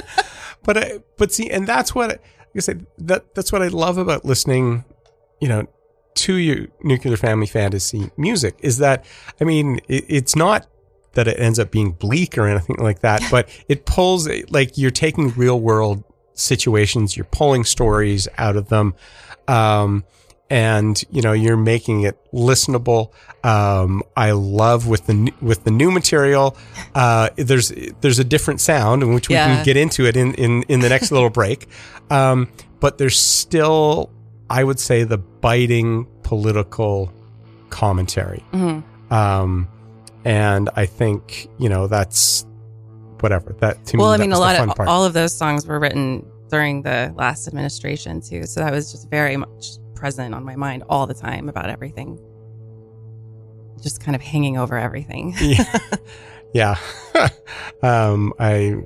but 0.62 0.76
I, 0.76 0.98
but 1.16 1.32
see, 1.32 1.50
and 1.50 1.66
that's 1.66 1.94
what 1.94 2.08
like 2.10 2.20
I 2.56 2.60
said. 2.60 2.86
That 2.98 3.34
that's 3.34 3.52
what 3.52 3.62
I 3.62 3.68
love 3.68 3.98
about 3.98 4.24
listening. 4.24 4.84
You 5.40 5.48
know, 5.48 5.66
to 6.14 6.34
your 6.34 6.68
nuclear 6.82 7.16
family 7.16 7.46
fantasy 7.46 8.10
music 8.16 8.56
is 8.60 8.78
that 8.78 9.04
I 9.40 9.44
mean 9.44 9.80
it, 9.88 10.04
it's 10.08 10.36
not 10.36 10.66
that 11.12 11.28
it 11.28 11.38
ends 11.38 11.58
up 11.58 11.70
being 11.70 11.92
bleak 11.92 12.36
or 12.38 12.46
anything 12.46 12.76
like 12.78 13.00
that, 13.00 13.22
but 13.30 13.48
it 13.68 13.86
pulls 13.86 14.28
like 14.50 14.76
you're 14.76 14.90
taking 14.90 15.30
real 15.30 15.60
world 15.60 16.04
situations, 16.34 17.16
you're 17.16 17.24
pulling 17.26 17.64
stories 17.64 18.28
out 18.38 18.56
of 18.56 18.68
them. 18.68 18.94
Um, 19.46 20.04
and 20.50 21.02
you 21.10 21.22
know 21.22 21.32
you're 21.32 21.56
making 21.56 22.02
it 22.02 22.18
listenable. 22.32 23.10
Um, 23.42 24.02
I 24.16 24.32
love 24.32 24.86
with 24.86 25.06
the 25.06 25.32
with 25.40 25.64
the 25.64 25.70
new 25.70 25.90
material. 25.90 26.56
Uh, 26.94 27.30
there's 27.36 27.72
there's 28.00 28.18
a 28.18 28.24
different 28.24 28.60
sound, 28.60 29.02
in 29.02 29.14
which 29.14 29.28
we 29.28 29.34
Yeah. 29.34 29.54
can 29.56 29.64
get 29.64 29.76
into 29.76 30.06
it 30.06 30.16
in 30.16 30.34
in, 30.34 30.62
in 30.64 30.80
the 30.80 30.88
next 30.88 31.10
little 31.12 31.30
break. 31.30 31.68
Um, 32.10 32.48
but 32.80 32.98
there's 32.98 33.18
still, 33.18 34.10
I 34.50 34.62
would 34.64 34.78
say, 34.78 35.04
the 35.04 35.18
biting 35.18 36.06
political 36.22 37.10
commentary. 37.70 38.44
Um, 39.10 39.68
and 40.24 40.70
I 40.76 40.86
think 40.86 41.48
you 41.58 41.68
know 41.68 41.86
that's 41.86 42.46
whatever 43.20 43.54
that 43.60 43.84
to 43.86 43.96
Well, 43.96 44.10
me. 44.10 44.14
I 44.14 44.18
mean, 44.18 44.32
a 44.32 44.38
lot 44.38 44.56
of 44.58 44.74
part. 44.76 44.88
all 44.88 45.04
of 45.04 45.12
those 45.14 45.34
songs 45.36 45.66
were 45.66 45.78
written 45.80 46.24
during 46.50 46.82
the 46.82 47.12
last 47.16 47.48
administration 47.48 48.20
too, 48.20 48.44
so 48.46 48.60
that 48.60 48.72
was 48.72 48.92
just 48.92 49.08
very 49.10 49.36
much 49.36 49.78
present 50.04 50.34
on 50.34 50.44
my 50.44 50.54
mind 50.54 50.82
all 50.90 51.06
the 51.06 51.14
time 51.14 51.48
about 51.48 51.70
everything. 51.70 52.20
Just 53.80 54.02
kind 54.04 54.14
of 54.14 54.20
hanging 54.20 54.58
over 54.58 54.76
everything. 54.76 55.34
yeah. 55.40 55.78
yeah. 56.52 56.76
um, 57.82 58.34
I 58.38 58.82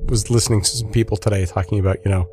was 0.00 0.28
listening 0.28 0.60
to 0.60 0.68
some 0.68 0.92
people 0.92 1.16
today 1.16 1.46
talking 1.46 1.78
about, 1.78 2.04
you 2.04 2.10
know, 2.10 2.28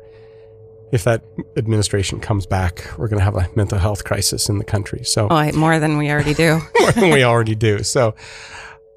if 0.92 1.04
that 1.04 1.24
administration 1.56 2.20
comes 2.20 2.44
back, 2.44 2.86
we're 2.98 3.08
going 3.08 3.18
to 3.18 3.24
have 3.24 3.34
a 3.34 3.48
mental 3.56 3.78
health 3.78 4.04
crisis 4.04 4.50
in 4.50 4.58
the 4.58 4.64
country. 4.64 5.02
So 5.02 5.28
Oh, 5.30 5.52
more 5.52 5.78
than 5.78 5.96
we 5.96 6.10
already 6.10 6.34
do. 6.34 6.60
more 6.80 6.92
than 6.92 7.08
we 7.12 7.24
already 7.24 7.54
do. 7.54 7.82
So 7.82 8.14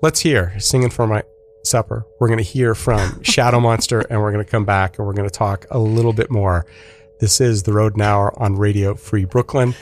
let's 0.01 0.19
hear 0.19 0.60
singing 0.60 0.89
for 0.89 1.08
my 1.08 1.23
supper. 1.63 2.06
We're 2.19 2.27
going 2.27 2.43
to 2.43 2.43
hear 2.43 2.75
from 2.75 3.23
Shadow 3.23 3.62
Monster 3.62 4.01
and 4.01 4.19
we're 4.19 4.34
going 4.34 4.43
to 4.43 4.51
come 4.51 4.65
back 4.65 4.97
and 4.97 5.08
we're 5.08 5.13
going 5.13 5.30
to 5.30 5.34
talk 5.34 5.67
a 5.71 5.80
little 5.80 6.12
bit 6.12 6.30
more. 6.30 6.65
This 7.19 7.41
is 7.41 7.63
the 7.63 7.73
Road 7.73 7.99
Hour 7.99 8.39
on 8.39 8.58
Radio 8.58 8.93
Free 8.93 9.25
Brooklyn. 9.25 9.73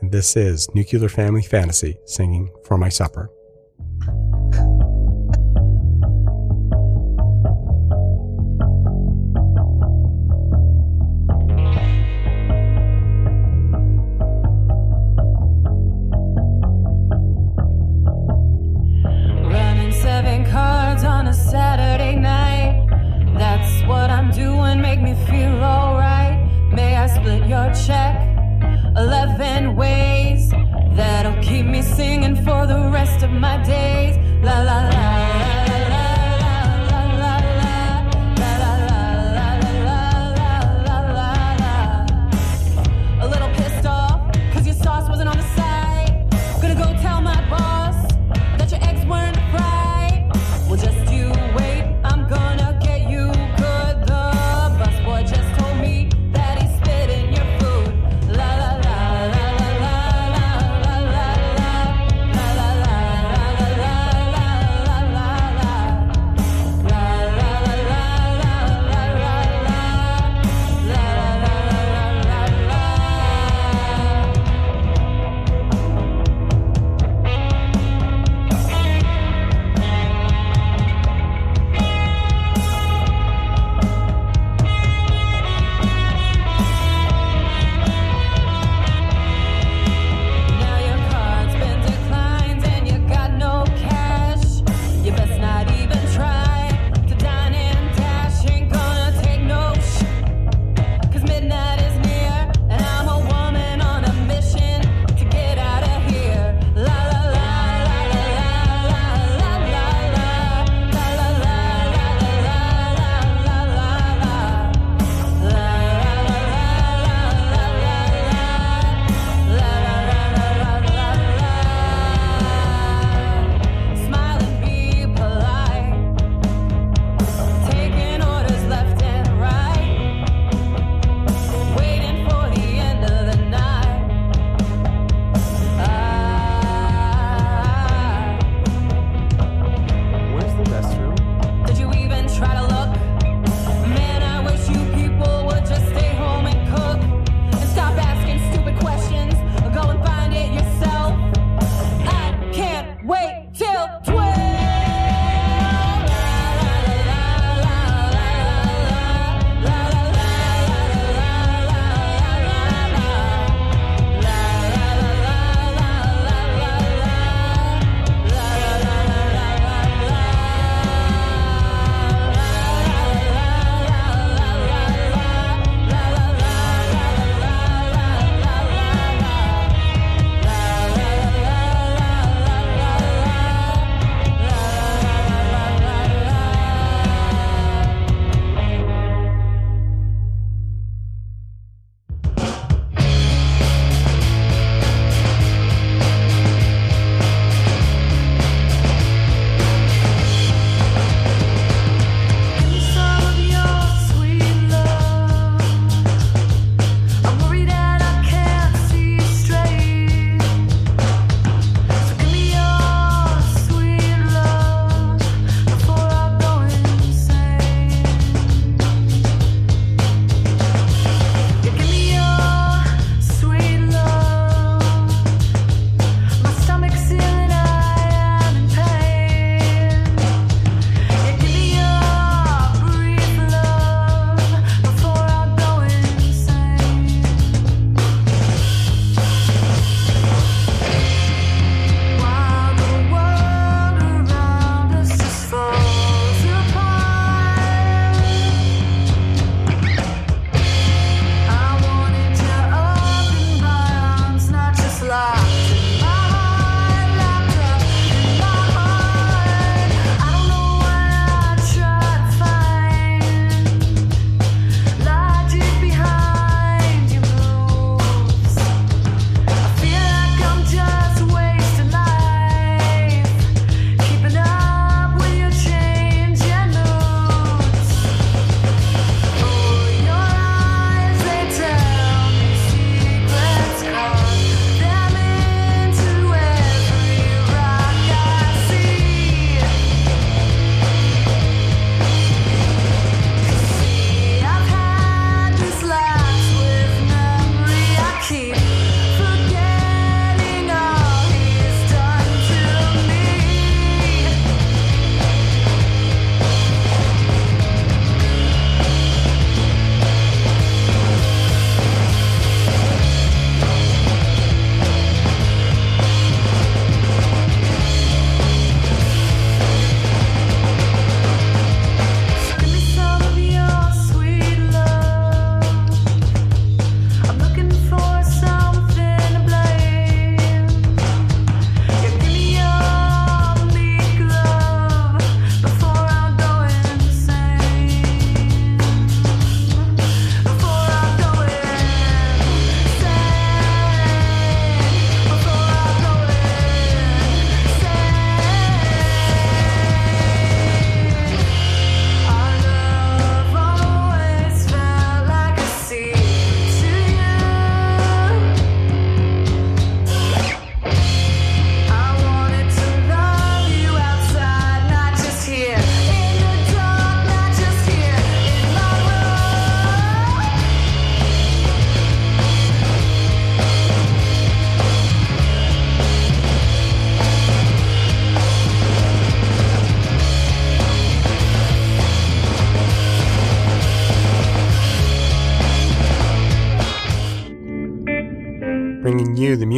And 0.00 0.12
this 0.12 0.36
is 0.36 0.72
Nuclear 0.76 1.08
Family 1.08 1.42
Fantasy 1.42 1.98
singing 2.04 2.52
for 2.64 2.78
my 2.78 2.88
supper. 2.88 3.28
Check? 27.86 28.14
Eleven 28.96 29.74
ways 29.74 30.50
that'll 30.96 31.42
keep 31.42 31.66
me 31.66 31.82
singing 31.82 32.36
for 32.36 32.66
the 32.66 32.90
rest 32.92 33.22
of 33.22 33.30
my 33.30 33.56
days. 33.64 34.16
La 34.44 34.62
la. 34.62 34.82
la, 34.82 34.91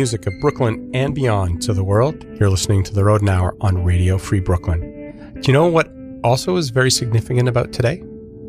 music 0.04 0.26
of 0.26 0.38
Brooklyn 0.38 0.90
and 0.92 1.14
beyond 1.14 1.62
to 1.62 1.72
the 1.72 1.82
world. 1.82 2.26
You're 2.38 2.50
listening 2.50 2.82
to 2.84 2.92
the 2.92 3.02
Rodent 3.02 3.30
Hour 3.30 3.56
on 3.62 3.82
Radio 3.84 4.18
Free 4.18 4.38
Brooklyn. 4.38 5.32
Do 5.40 5.50
you 5.50 5.54
know 5.54 5.66
what 5.66 5.90
also 6.22 6.56
is 6.58 6.68
very 6.68 6.90
significant 6.90 7.48
about 7.48 7.72
today? 7.72 8.00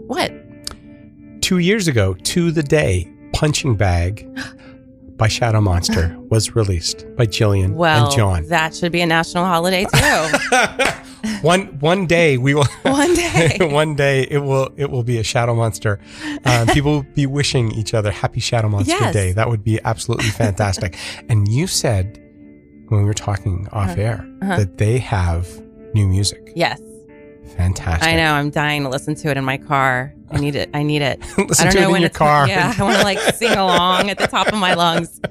What? 0.08 0.34
Two 1.42 1.60
years 1.60 1.88
ago, 1.88 2.14
to 2.14 2.52
the 2.52 2.62
day, 2.62 3.10
Punching 3.32 3.78
Bag 3.78 4.28
by 5.16 5.30
Shadow 5.30 5.62
Monster 5.62 6.14
was 6.30 6.58
released 6.58 7.06
by 7.16 7.26
Jillian 7.26 7.76
Well, 7.76 8.08
and 8.08 8.14
John. 8.14 8.46
that 8.50 8.76
should 8.76 8.92
be 8.92 9.00
a 9.00 9.06
national 9.06 9.46
holiday 9.46 9.86
too. 9.86 10.28
One 11.42 11.80
one 11.80 12.06
day 12.08 12.38
we 12.38 12.54
will 12.54 12.66
One 12.84 13.14
day. 13.16 13.58
one 13.62 13.96
day 13.96 14.24
it 14.30 14.40
will 14.40 14.70
it 14.78 14.90
will 14.90 15.04
be 15.04 15.18
a 15.18 15.24
Shadow 15.24 15.56
Monster. 15.56 16.00
Um, 16.46 16.68
people 16.68 16.92
will 16.92 17.04
be 17.14 17.26
wishing 17.26 17.72
each 17.72 17.94
other 17.94 18.12
Happy 18.12 18.40
Shadow 18.40 18.70
Monster 18.70 18.92
Yes. 19.00 19.14
Day. 19.14 19.32
That 19.34 19.50
would 19.50 19.64
be 19.64 19.80
absolutely 19.84 20.30
fantastic. 20.30 20.98
and 21.30 21.48
you 21.48 21.68
said 21.68 22.22
when 22.90 23.00
we 23.02 23.06
were 23.06 23.14
talking 23.14 23.68
off 23.72 23.90
Uh-huh. 23.92 24.02
air 24.02 24.28
that 24.42 24.78
they 24.78 25.00
have 25.00 25.48
new 25.94 26.08
music. 26.08 26.52
yes. 26.56 26.80
Fantastic. 27.58 28.10
I 28.10 28.16
know. 28.16 28.34
I'm 28.34 28.50
dying 28.50 28.84
to 28.84 28.90
listen 28.90 29.14
to 29.16 29.30
it 29.30 29.38
in 29.38 29.46
my 29.46 29.58
car. 29.58 30.14
I 30.32 30.40
need 30.40 30.56
it. 30.56 30.70
I 30.74 30.82
need 30.84 31.02
it. 31.04 31.20
Listen 31.38 31.68
I 31.68 31.72
don't 31.72 31.72
to 31.74 31.78
it 31.78 31.82
know 31.82 31.88
in 31.88 31.92
when 31.94 32.02
your 32.02 32.10
car. 32.10 32.48
Yeah, 32.48 32.74
I 32.78 32.84
want 32.84 32.98
to 32.98 33.04
like 33.04 33.20
sing 33.36 33.52
along 33.54 34.10
at 34.10 34.18
the 34.18 34.28
top 34.28 34.48
of 34.48 34.56
my 34.56 34.74
lungs. 34.74 35.22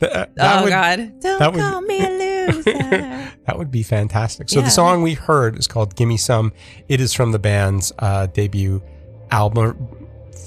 Th- 0.00 0.12
uh, 0.12 0.26
that 0.34 0.58
oh 0.60 0.62
would- 0.64 0.70
God! 0.70 1.20
Don't 1.20 1.38
that 1.38 1.52
would- 1.52 1.60
call 1.60 1.80
me 1.82 2.00
a 2.04 2.08
loser. 2.10 2.33
That 3.46 3.58
would 3.58 3.70
be 3.70 3.82
fantastic. 3.82 4.48
So 4.48 4.60
Yeah. 4.60 4.64
the 4.66 4.70
song 4.70 5.02
we 5.02 5.14
heard 5.14 5.58
is 5.58 5.66
called 5.66 5.94
"Gimme 5.96 6.16
Some." 6.16 6.52
It 6.88 7.00
is 7.00 7.12
from 7.12 7.32
the 7.32 7.38
band's 7.38 7.92
uh, 7.98 8.26
debut 8.28 8.82
album, 9.30 9.76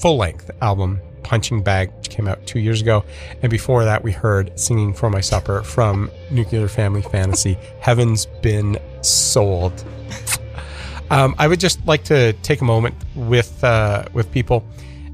full-length 0.01 0.49
album, 0.61 0.99
"Punching 1.23 1.61
Bag," 1.61 1.91
which 1.97 2.09
came 2.09 2.27
out 2.27 2.45
two 2.47 2.59
years 2.59 2.81
ago. 2.81 3.03
And 3.43 3.51
before 3.51 3.83
that, 3.85 4.03
we 4.03 4.11
heard 4.11 4.57
"Singing 4.59 4.93
for 4.93 5.09
My 5.11 5.21
Supper" 5.21 5.61
from 5.61 6.09
Nuclear 6.31 6.67
Family 6.67 7.03
Fantasy. 7.03 7.57
Heaven's 7.81 8.25
been 8.41 8.79
sold. 9.01 9.83
Um, 11.09 11.35
I 11.37 11.47
would 11.47 11.59
just 11.59 11.85
like 11.85 12.03
to 12.05 12.33
take 12.43 12.61
a 12.61 12.65
moment 12.65 12.95
with 13.15 13.63
uh, 13.63 14.05
with 14.13 14.29
people 14.31 14.65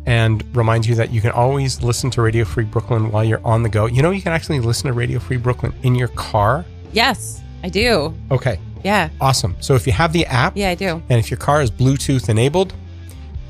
and 0.06 0.44
remind 0.56 0.86
you 0.86 0.96
that 0.96 1.12
you 1.12 1.22
can 1.22 1.32
always 1.32 1.82
listen 1.84 2.10
to 2.12 2.22
Radio 2.22 2.46
Free 2.46 2.64
Brooklyn 2.66 3.12
while 3.12 3.24
you're 3.24 3.46
on 3.46 3.64
the 3.64 3.70
go. 3.70 3.86
You 3.86 4.02
know, 4.02 4.12
you 4.12 4.22
can 4.22 4.32
actually 4.34 4.60
listen 4.60 4.88
to 4.88 4.94
Radio 4.94 5.20
Free 5.20 5.38
Brooklyn 5.38 5.74
in 5.84 5.96
your 5.96 6.10
car. 6.10 6.66
Yes, 6.94 7.42
I 7.64 7.70
do. 7.70 8.14
Okay, 8.32 8.60
Yeah, 8.84 9.10
awesome. 9.22 9.56
So 9.60 9.76
if 9.76 9.86
you 9.88 9.94
have 9.94 10.14
the 10.14 10.26
app 10.28 10.56
yeah, 10.58 10.70
I 10.70 10.76
do. 10.76 11.02
and 11.10 11.20
if 11.20 11.30
your 11.32 11.38
car 11.38 11.62
is 11.62 11.72
Bluetooth 11.72 12.30
enabled, 12.30 12.74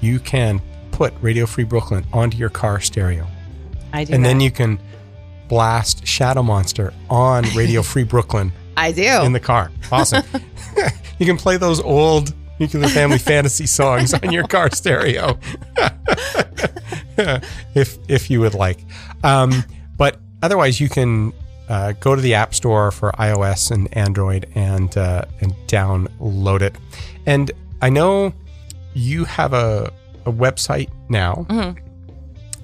you 0.02 0.20
can 0.20 0.62
put 0.92 1.14
Radio 1.22 1.46
Free 1.46 1.64
Brooklyn 1.64 2.06
onto 2.14 2.38
your 2.38 2.50
car 2.50 2.80
stereo. 2.80 3.26
I 3.92 4.04
do. 4.04 4.14
and 4.14 4.24
that. 4.24 4.28
then 4.30 4.40
you 4.40 4.52
can 4.52 4.80
blast 5.50 6.06
Shadow 6.08 6.44
Monster 6.44 6.94
on 7.10 7.44
Radio 7.56 7.82
Free 7.92 8.04
Brooklyn 8.04 8.52
I 8.78 8.92
do. 8.92 9.22
in 9.24 9.34
the 9.34 9.40
car. 9.40 9.72
Awesome. 9.92 10.24
you 11.20 11.26
can 11.26 11.38
play 11.38 11.58
those 11.58 11.80
old 11.80 12.34
Nuclear 12.60 12.88
Family 12.90 13.18
Fantasy 13.18 13.66
songs 13.66 14.14
on 14.14 14.32
your 14.32 14.48
car 14.48 14.70
stereo, 14.72 15.38
if 17.76 17.98
if 18.08 18.30
you 18.30 18.40
would 18.40 18.54
like. 18.54 18.80
Um, 19.24 19.64
but 19.98 20.20
otherwise, 20.42 20.80
you 20.80 20.90
can 20.90 21.34
uh, 21.74 21.92
go 22.06 22.16
to 22.16 22.22
the 22.22 22.34
App 22.36 22.54
Store 22.54 22.92
for 22.92 23.12
iOS 23.30 23.72
and 23.72 23.84
Android 23.98 24.44
and 24.56 24.96
uh, 24.98 25.26
and 25.42 25.52
download 25.68 26.62
it. 26.62 26.76
And 27.26 27.52
I 27.82 27.90
know 27.90 28.34
you 28.94 29.26
have 29.26 29.54
a 29.54 29.92
a 30.26 30.32
website 30.32 30.90
now. 31.10 31.34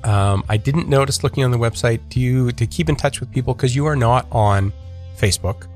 Um, 0.04 0.43
I 0.48 0.56
didn't 0.58 0.88
notice 0.88 1.24
looking 1.24 1.43
on 1.43 1.52
the 1.52 1.58
website. 1.58 2.00
Do 2.10 2.19
you 2.22 2.52
to 2.54 2.65
keep 2.65 2.88
in 2.88 2.95
touch 2.95 3.19
with 3.19 3.30
people 3.32 3.54
because 3.54 3.76
you 3.76 3.86
are 3.86 3.95
not 3.98 4.28
on 4.32 4.72
Facebook? 5.17 5.67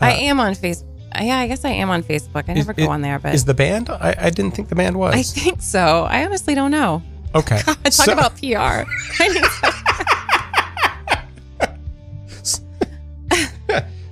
I 0.00 0.12
am 0.12 0.38
on 0.40 0.52
Facebook. 0.54 0.86
Yeah, 1.20 1.38
I 1.38 1.48
guess 1.48 1.64
I 1.64 1.70
am 1.70 1.90
on 1.90 2.02
Facebook. 2.04 2.44
I 2.48 2.52
never 2.54 2.70
Uh, 2.70 2.74
Is- 2.78 2.86
go 2.86 2.92
on 2.92 3.00
there, 3.02 3.18
but 3.18 3.34
Is 3.34 3.44
the 3.44 3.54
band? 3.54 3.90
I, 3.90 4.14
I 4.26 4.30
didn't 4.30 4.52
think 4.54 4.68
the 4.68 4.76
band 4.76 4.96
was. 4.96 5.14
I 5.14 5.22
think 5.24 5.60
so. 5.62 6.04
I 6.08 6.24
honestly 6.24 6.54
don't 6.54 6.70
know. 6.70 7.02
okay. 7.34 7.60
Talk 7.66 7.92
So- 7.92 8.12
about 8.12 8.32
PR. 8.38 8.86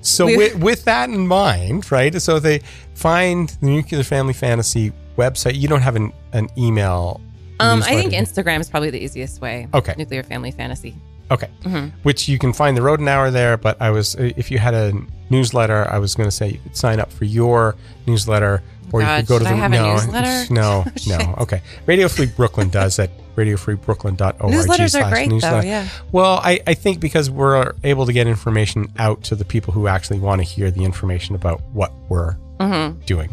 So 0.00 0.26
with, 0.26 0.56
with 0.62 0.84
that 0.84 1.10
in 1.10 1.26
mind, 1.26 1.90
right? 1.90 2.20
So 2.20 2.38
they 2.38 2.60
find 2.94 3.48
the 3.60 3.66
Nuclear 3.66 4.02
Family 4.02 4.32
Fantasy 4.32 4.92
website. 5.16 5.56
You 5.56 5.68
don't 5.68 5.82
have 5.82 5.96
an, 5.96 6.12
an 6.32 6.48
email. 6.56 7.20
Um, 7.60 7.82
I 7.82 8.02
think. 8.02 8.12
Instagram 8.12 8.60
is 8.60 8.70
probably 8.70 8.90
the 8.90 9.02
easiest 9.02 9.40
way. 9.40 9.66
Okay. 9.74 9.94
Nuclear 9.98 10.22
Family 10.22 10.52
Fantasy. 10.52 10.96
Okay. 11.30 11.48
Mhm. 11.64 11.92
Which 12.04 12.28
you 12.28 12.38
can 12.38 12.52
find 12.52 12.76
the 12.76 12.82
Road 12.82 13.00
and 13.00 13.08
Hour 13.08 13.30
there, 13.30 13.56
but 13.56 13.76
I 13.80 13.90
was 13.90 14.14
if 14.18 14.50
you 14.50 14.58
had 14.58 14.74
a 14.74 14.92
newsletter, 15.30 15.86
I 15.90 15.98
was 15.98 16.14
going 16.14 16.26
to 16.28 16.34
say 16.34 16.48
you 16.52 16.58
could 16.58 16.76
sign 16.76 17.00
up 17.00 17.12
for 17.12 17.24
your 17.26 17.76
newsletter, 18.06 18.62
or 18.92 19.00
God, 19.02 19.16
you 19.16 19.22
could 19.22 19.28
go 19.28 19.38
to 19.38 19.44
the 19.44 19.50
I 19.50 19.68
no, 19.68 19.92
newsletter? 19.94 20.52
no, 20.54 20.84
Oh, 20.86 20.92
no. 21.06 21.34
Okay, 21.42 21.60
Radio 21.86 22.08
Free 22.08 22.26
Brooklyn 22.26 22.70
does 22.70 22.98
at 22.98 23.10
radiofreebrooklyn.org. 23.36 24.52
Newsletters 24.52 25.00
are 25.00 25.10
great, 25.10 25.28
though, 25.40 25.60
yeah. 25.60 25.86
Well, 26.12 26.40
I, 26.42 26.60
I 26.66 26.74
think 26.74 26.98
because 26.98 27.30
we're 27.30 27.72
able 27.84 28.06
to 28.06 28.12
get 28.12 28.26
information 28.26 28.90
out 28.98 29.22
to 29.24 29.36
the 29.36 29.44
people 29.44 29.72
who 29.74 29.86
actually 29.86 30.18
want 30.18 30.40
to 30.40 30.44
hear 30.44 30.70
the 30.70 30.82
information 30.84 31.34
about 31.34 31.60
what 31.72 31.92
we're 32.08 32.36
Mm-hmm. 32.58 32.98
doing 33.04 33.30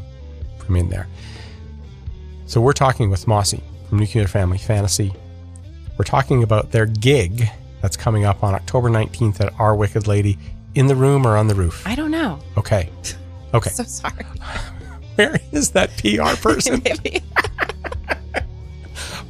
from 0.60 0.76
in 0.76 0.90
there. 0.90 1.08
So 2.46 2.62
we're 2.62 2.74
talking 2.74 3.10
with 3.10 3.28
Mossy 3.28 3.64
from 3.90 3.98
Nuclear 3.98 4.28
Family 4.28 4.60
Fantasy. 4.60 5.12
We're 5.98 6.06
talking 6.06 6.44
about 6.44 6.72
their 6.72 6.86
gig 6.86 7.50
that's 7.86 7.96
coming 7.96 8.26
up 8.26 8.44
on 8.44 8.56
October 8.56 8.90
19th 8.90 9.40
at 9.42 9.54
Our 9.60 9.76
Wicked 9.76 10.08
Lady 10.08 10.40
in 10.74 10.88
the 10.88 10.96
room 10.96 11.24
or 11.28 11.38
on 11.38 11.48
the 11.48 11.54
roof. 11.54 11.86
I 11.86 11.94
don't 11.94 12.10
know. 12.10 12.40
Okay. 12.58 12.90
Okay. 13.54 13.70
So 13.74 13.84
sorry. 13.84 14.26
Where 15.16 15.40
is 15.52 15.70
that 15.72 15.96
PR 15.98 16.36
person? 16.42 16.82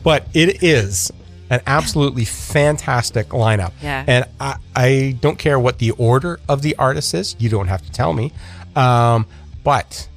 But 0.04 0.28
it 0.34 0.63
is 0.63 1.12
an 1.50 1.60
absolutely 1.68 2.24
fantastic 2.24 3.30
lineup. 3.30 3.74
Yeah. 3.84 4.06
And 4.08 4.26
I, 4.39 4.56
I 4.74 5.18
don't 5.20 5.38
care 5.38 5.60
what 5.60 5.80
the 5.80 5.91
order 5.91 6.39
of 6.48 6.62
the 6.62 6.78
artists 6.78 7.13
is. 7.13 7.36
You 7.38 7.50
don't 7.50 7.68
have 7.68 7.82
to 7.86 7.91
tell 7.91 8.13
me. 8.13 8.32
Um, 8.78 9.26
but 9.65 10.08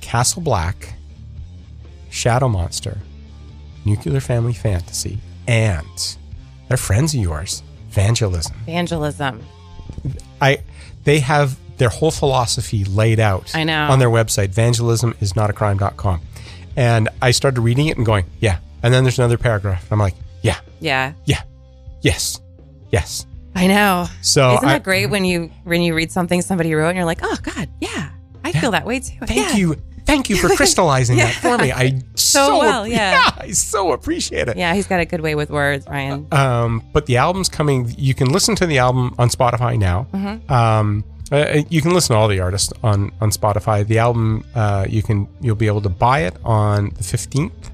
Castle 0.00 0.40
Black, 0.40 0.94
Shadow 2.08 2.48
Monster, 2.48 2.96
Nuclear 3.84 4.20
Family 4.20 4.54
Fantasy, 4.54 5.18
and 5.46 6.16
they're 6.68 6.76
friends 6.76 7.14
of 7.14 7.20
yours, 7.20 7.62
Vangelism. 7.96 8.52
Vangelism. 8.66 9.42
I 10.40 10.58
they 11.04 11.18
have 11.20 11.56
their 11.78 11.88
whole 11.88 12.10
philosophy 12.10 12.84
laid 12.84 13.18
out 13.20 13.54
I 13.54 13.64
know. 13.64 13.88
on 13.90 13.98
their 13.98 14.08
website, 14.10 14.48
evangelismisnotacrime.com. 14.54 16.20
And 16.76 17.08
I 17.22 17.30
started 17.30 17.60
reading 17.60 17.86
it 17.86 17.96
and 17.96 18.04
going, 18.06 18.26
yeah. 18.40 18.58
And 18.82 18.92
then 18.92 19.04
there's 19.04 19.18
another 19.18 19.38
paragraph. 19.38 19.90
I'm 19.90 19.98
like, 19.98 20.14
yeah, 20.42 20.58
Yeah. 20.80 21.12
yeah, 21.24 21.42
yes, 22.02 22.40
yes. 22.92 23.26
I 23.54 23.66
know. 23.66 24.06
So 24.20 24.54
Isn't 24.56 24.68
I- 24.68 24.72
that 24.74 24.82
great 24.84 25.06
when 25.06 25.24
you 25.24 25.50
when 25.64 25.80
you 25.82 25.94
read 25.94 26.12
something 26.12 26.42
somebody 26.42 26.74
wrote 26.74 26.88
and 26.90 26.96
you're 26.96 27.06
like, 27.06 27.20
oh 27.22 27.36
God, 27.42 27.68
yeah, 27.80 28.10
I 28.44 28.52
feel 28.52 28.72
that 28.72 28.84
way 28.86 29.00
too. 29.00 29.16
Thank 29.24 29.40
Yeah. 29.40 29.56
you. 29.56 29.76
Thank 30.06 30.30
you 30.30 30.36
for 30.36 30.48
crystallizing 30.48 31.16
that 31.18 31.34
for 31.34 31.58
me. 31.58 31.72
I 31.72 32.00
so, 32.14 32.46
So 32.46 32.58
well, 32.60 32.86
yeah. 32.86 33.30
I 33.38 33.50
so 33.50 33.92
appreciate 33.92 34.48
it. 34.48 34.56
Yeah, 34.56 34.72
he's 34.74 34.86
got 34.86 35.00
a 35.00 35.04
good 35.04 35.20
way 35.20 35.34
with 35.34 35.50
words, 35.50 35.86
Ryan. 35.88 36.28
Um, 36.32 36.82
but 36.92 37.06
the 37.06 37.16
album's 37.16 37.48
coming. 37.48 37.92
You 37.98 38.14
can 38.14 38.30
listen 38.30 38.54
to 38.56 38.66
the 38.66 38.78
album 38.78 39.14
on 39.18 39.28
Spotify 39.28 39.78
now. 39.78 40.06
Mm-hmm. 40.12 40.52
Um, 40.52 41.04
uh, 41.32 41.62
you 41.68 41.82
can 41.82 41.92
listen 41.92 42.14
to 42.14 42.18
all 42.18 42.28
the 42.28 42.40
artists 42.40 42.72
on 42.84 43.10
on 43.20 43.30
Spotify. 43.30 43.86
The 43.86 43.98
album, 43.98 44.44
uh, 44.54 44.86
you 44.88 45.02
can 45.02 45.28
you'll 45.40 45.56
be 45.56 45.66
able 45.66 45.82
to 45.82 45.88
buy 45.88 46.20
it 46.20 46.36
on 46.44 46.90
the 46.90 47.02
fifteenth, 47.02 47.70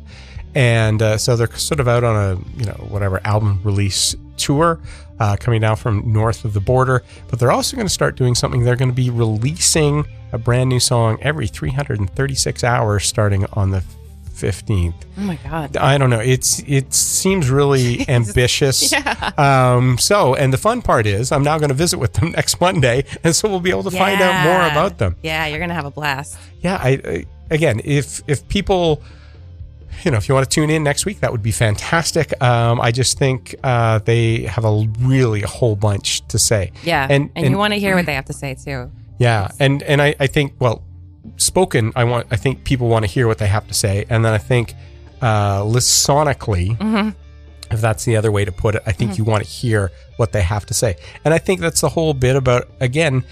and 0.55 1.03
uh, 1.03 1.19
so 1.19 1.37
they're 1.37 1.55
sort 1.55 1.81
of 1.81 1.87
out 1.87 2.03
on 2.03 2.17
a 2.17 2.59
you 2.59 2.65
know 2.65 2.87
whatever 2.89 3.21
album 3.25 3.61
release 3.63 4.17
tour. 4.37 4.81
Uh, 5.21 5.37
coming 5.37 5.61
down 5.61 5.77
from 5.77 6.13
north 6.13 6.45
of 6.45 6.53
the 6.53 6.61
border, 6.61 7.05
but 7.29 7.39
they're 7.39 7.53
also 7.53 7.77
going 7.77 7.87
to 7.87 7.93
start 7.93 8.17
doing 8.17 8.35
something. 8.35 8.65
They're 8.65 8.75
going 8.75 8.91
to 8.91 8.95
be 8.95 9.09
releasing 9.09 10.05
a 10.33 10.39
brand 10.39 10.69
new 10.69 10.81
song 10.81 11.19
every 11.23 11.47
336 11.47 12.65
hours 12.65 13.05
starting 13.05 13.45
on 13.53 13.71
the 13.71 13.85
15th. 14.35 14.95
Oh 15.19 15.21
my 15.21 15.39
God. 15.45 15.77
I 15.77 15.99
don't 15.99 16.11
know. 16.11 16.19
It's 16.19 16.61
it 16.67 16.93
seems 16.93 17.49
really 17.49 18.05
ambitious. 18.09 18.91
Yeah. 18.91 19.31
Um. 19.39 19.99
So, 19.99 20.35
and 20.35 20.53
the 20.53 20.59
fun 20.59 20.83
part 20.83 21.07
is, 21.07 21.31
I'm 21.31 21.45
now 21.45 21.59
going 21.59 21.69
to 21.69 21.75
visit 21.75 21.99
with 21.99 22.15
them 22.15 22.33
next 22.37 22.61
Monday, 22.61 23.05
and 23.23 23.37
so 23.37 23.49
we'll 23.49 23.61
be 23.61 23.71
able 23.71 23.85
to 23.85 23.91
find 23.91 24.21
out 24.21 24.45
more 24.45 24.67
about 24.67 24.99
them. 24.99 25.17
Yeah, 25.23 25.47
you're 25.47 25.61
gonna 25.61 25.75
have 25.75 25.85
a 25.85 25.91
blast. 25.91 26.39
Yeah. 26.61 26.77
I, 26.77 26.89
I 27.05 27.27
again, 27.51 27.81
if 27.85 28.23
if 28.27 28.49
people, 28.49 29.03
you 30.03 30.11
know, 30.11 30.17
if 30.17 30.29
you 30.29 30.35
want 30.35 30.51
to 30.51 30.53
tune 30.53 30.71
in 30.71 30.83
next 30.83 31.07
week, 31.07 31.21
that 31.21 31.31
would 31.31 31.43
be 31.43 31.53
fantastic. 31.53 32.33
Um. 32.43 32.81
I 32.81 32.91
just 32.91 33.19
think 33.19 33.55
uh, 33.63 34.01
they 34.01 34.43
have 34.45 34.65
a 34.65 34.89
really 34.99 35.43
a 35.43 35.47
whole 35.47 35.77
bunch 35.77 36.27
to 36.29 36.39
say. 36.39 36.73
Yeah, 36.83 37.07
And 37.09 37.31
and, 37.37 37.49
you 37.49 37.59
want 37.59 37.75
to 37.75 37.79
hear 37.79 37.95
what 37.95 38.07
they 38.07 38.15
have 38.15 38.27
to 38.27 38.33
say 38.33 38.55
too. 38.55 38.91
Yeah, 39.19 39.51
and 39.59 39.83
and 39.83 40.03
I, 40.03 40.15
I 40.19 40.27
think 40.27 40.55
well, 40.59 40.83
spoken. 41.37 41.93
I 41.95 42.05
want. 42.05 42.27
I 42.31 42.37
think 42.37 42.65
people 42.65 42.89
want 42.89 43.05
to 43.05 43.11
hear 43.11 43.27
what 43.27 43.39
they 43.39 43.47
have 43.47 43.67
to 43.69 43.75
say, 43.75 44.05
and 44.09 44.25
then 44.25 44.33
I 44.33 44.39
think 44.39 44.75
uh, 45.21 45.63
sonically, 45.63 47.15
if 47.71 47.81
that's 47.81 48.05
the 48.05 48.17
other 48.17 48.31
way 48.31 48.45
to 48.45 48.53
put 48.53 48.75
it. 48.75 48.83
I 48.87 48.93
think 48.93 49.17
you 49.17 49.25
want 49.25 49.45
to 49.45 49.49
hear 49.49 49.91
what 50.17 50.33
they 50.33 50.43
have 50.43 50.67
to 50.67 50.75
say. 50.75 50.97
And 51.25 51.33
I 51.33 51.39
think 51.39 51.61
that's 51.61 51.81
the 51.81 51.89
whole 51.89 52.13
bit 52.13 52.37
about, 52.37 52.69
again, 52.81 53.25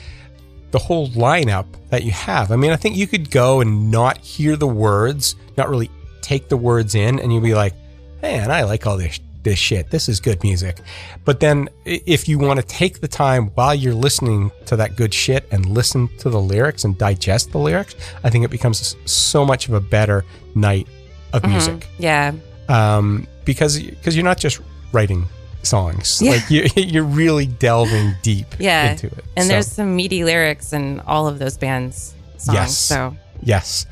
the 0.71 0.79
whole 0.79 1.09
lineup 1.09 1.67
that 1.91 2.05
you 2.05 2.13
have. 2.13 2.51
I 2.51 2.57
mean, 2.57 2.71
I 2.71 2.77
think 2.77 2.97
you 2.97 3.07
could 3.07 3.31
go 3.31 3.61
and 3.61 3.91
not 3.91 4.19
hear 4.19 4.57
the 4.57 4.67
words, 4.67 5.37
not 5.57 5.69
really 5.69 5.91
take 6.23 6.49
the 6.49 6.57
words 6.57 6.95
in, 6.95 7.19
and 7.19 7.33
you'd 7.33 7.43
be 7.43 7.55
like, 7.55 7.75
man, 8.23 8.51
I 8.51 8.63
like 8.63 8.87
all 8.87 8.97
this 8.97 9.21
this 9.43 9.59
shit. 9.59 9.91
This 9.91 10.09
is 10.09 10.21
good 10.21 10.43
music. 10.43 10.79
But 11.25 11.41
then 11.41 11.69
if 11.85 12.29
you 12.29 12.39
want 12.39 12.61
to 12.61 12.67
take 12.67 13.01
the 13.01 13.09
time 13.09 13.47
while 13.55 13.75
you're 13.75 13.95
listening 13.95 14.51
to 14.67 14.77
that 14.77 14.97
good 14.97 15.13
shit 15.15 15.47
and 15.51 15.65
listen 15.67 16.09
to 16.19 16.31
the 16.31 16.41
lyrics 16.41 16.85
and 16.85 16.97
digest 16.99 17.53
the 17.53 17.59
lyrics, 17.59 17.95
I 18.25 18.31
think 18.31 18.45
it 18.45 18.51
becomes 18.51 18.97
so 19.07 19.45
much 19.45 19.69
of 19.69 19.75
a 19.75 19.81
better 19.81 20.25
night 20.55 20.87
of 21.33 21.47
music 21.47 21.87
Yeah. 21.99 22.33
um, 22.69 23.27
because 23.45 23.79
because 23.81 24.17
you're 24.17 24.25
not 24.25 24.39
just 24.39 24.61
writing 24.93 25.27
songs. 25.63 26.21
Yeah. 26.21 26.33
Like 26.33 26.51
you, 26.51 26.67
you're 26.77 27.05
really 27.05 27.47
delving 27.47 28.15
deep 28.23 28.47
Yeah. 28.59 28.91
into 28.93 29.07
it. 29.07 29.25
And 29.37 29.45
So, 29.47 29.53
there's 29.53 29.67
some 29.71 29.95
meaty 29.97 30.25
lyrics 30.25 30.73
in 30.73 31.01
all 31.01 31.29
of 31.29 31.39
those 31.39 31.57
bands' 31.57 32.15
songs. 32.39 32.55
Yes. 32.55 32.77
So 32.79 33.17
yes, 33.43 33.87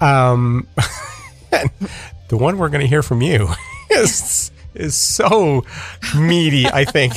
um, 0.00 0.66
the 2.28 2.36
one 2.36 2.58
we're 2.58 2.68
going 2.68 2.80
to 2.82 2.86
hear 2.86 3.02
from 3.02 3.22
you 3.22 3.48
is 3.90 4.50
is 4.74 4.94
so 4.94 5.64
meaty. 6.16 6.66
I 6.66 6.84
think 6.84 7.14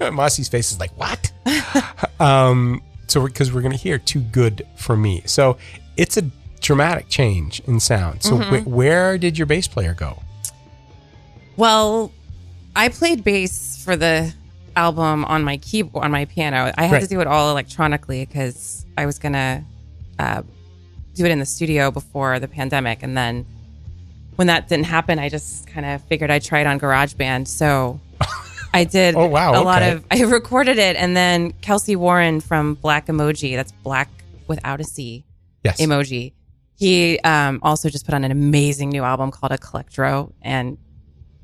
Mossy's 0.12 0.48
face 0.48 0.70
is 0.72 0.78
like 0.80 0.90
what? 0.96 1.32
um, 2.20 2.82
so 3.06 3.24
because 3.26 3.52
we're 3.52 3.62
going 3.62 3.72
to 3.72 3.78
hear 3.78 3.98
"Too 3.98 4.20
Good 4.20 4.66
for 4.76 4.96
Me," 4.96 5.22
so 5.26 5.56
it's 5.96 6.16
a 6.16 6.22
dramatic 6.60 7.08
change 7.08 7.60
in 7.66 7.80
sound. 7.80 8.22
So 8.22 8.38
Mm-hmm. 8.38 8.56
wh- 8.56 8.66
where 8.68 9.16
did 9.18 9.38
your 9.38 9.46
bass 9.46 9.66
player 9.68 9.94
go? 9.94 10.22
Well, 11.56 12.12
I 12.76 12.88
played 12.88 13.24
bass 13.24 13.82
for 13.84 13.96
the 13.96 14.32
album 14.76 15.24
on 15.24 15.42
my 15.42 15.56
keyboard 15.56 16.04
on 16.04 16.10
my 16.10 16.24
piano. 16.26 16.72
I 16.76 16.84
had 16.84 16.92
Right. 16.94 17.02
to 17.02 17.08
do 17.08 17.20
it 17.20 17.26
all 17.26 17.50
electronically 17.50 18.24
because 18.26 18.86
I 18.96 19.06
was 19.06 19.18
gonna 19.18 19.64
uh, 20.18 20.42
do 21.14 21.24
it 21.24 21.30
in 21.32 21.38
the 21.40 21.46
studio 21.46 21.90
before 21.90 22.38
the 22.38 22.46
pandemic, 22.48 23.02
and 23.02 23.16
then 23.16 23.44
when 24.38 24.46
that 24.46 24.68
didn't 24.68 24.86
happen, 24.86 25.18
I 25.18 25.28
just 25.28 25.66
kind 25.66 25.84
of 25.84 26.00
figured 26.04 26.30
I'd 26.30 26.44
try 26.44 26.60
it 26.60 26.66
on 26.68 26.78
GarageBand. 26.78 27.48
So 27.48 28.00
I 28.72 28.84
did. 28.84 29.16
Oh, 29.16 29.26
wow, 29.26 29.60
A 29.60 29.64
lot 29.64 29.82
of 29.82 30.04
I 30.12 30.22
recorded 30.22 30.78
it, 30.78 30.94
and 30.94 31.16
then 31.16 31.50
Kelsey 31.60 31.96
Warren 31.96 32.40
from 32.40 32.74
Blak 32.74 33.06
Emoji. 33.06 33.56
That's 33.56 33.72
Black 33.72 34.08
without 34.46 34.80
a 34.80 34.84
C 34.84 35.24
Yes, 35.64 35.80
emoji. 35.80 36.34
He 36.76 37.18
um, 37.24 37.58
also 37.64 37.88
just 37.88 38.04
put 38.04 38.14
on 38.14 38.22
an 38.22 38.30
amazing 38.30 38.90
new 38.90 39.02
album 39.02 39.32
called 39.32 39.50
Electro 39.50 40.32
and 40.40 40.78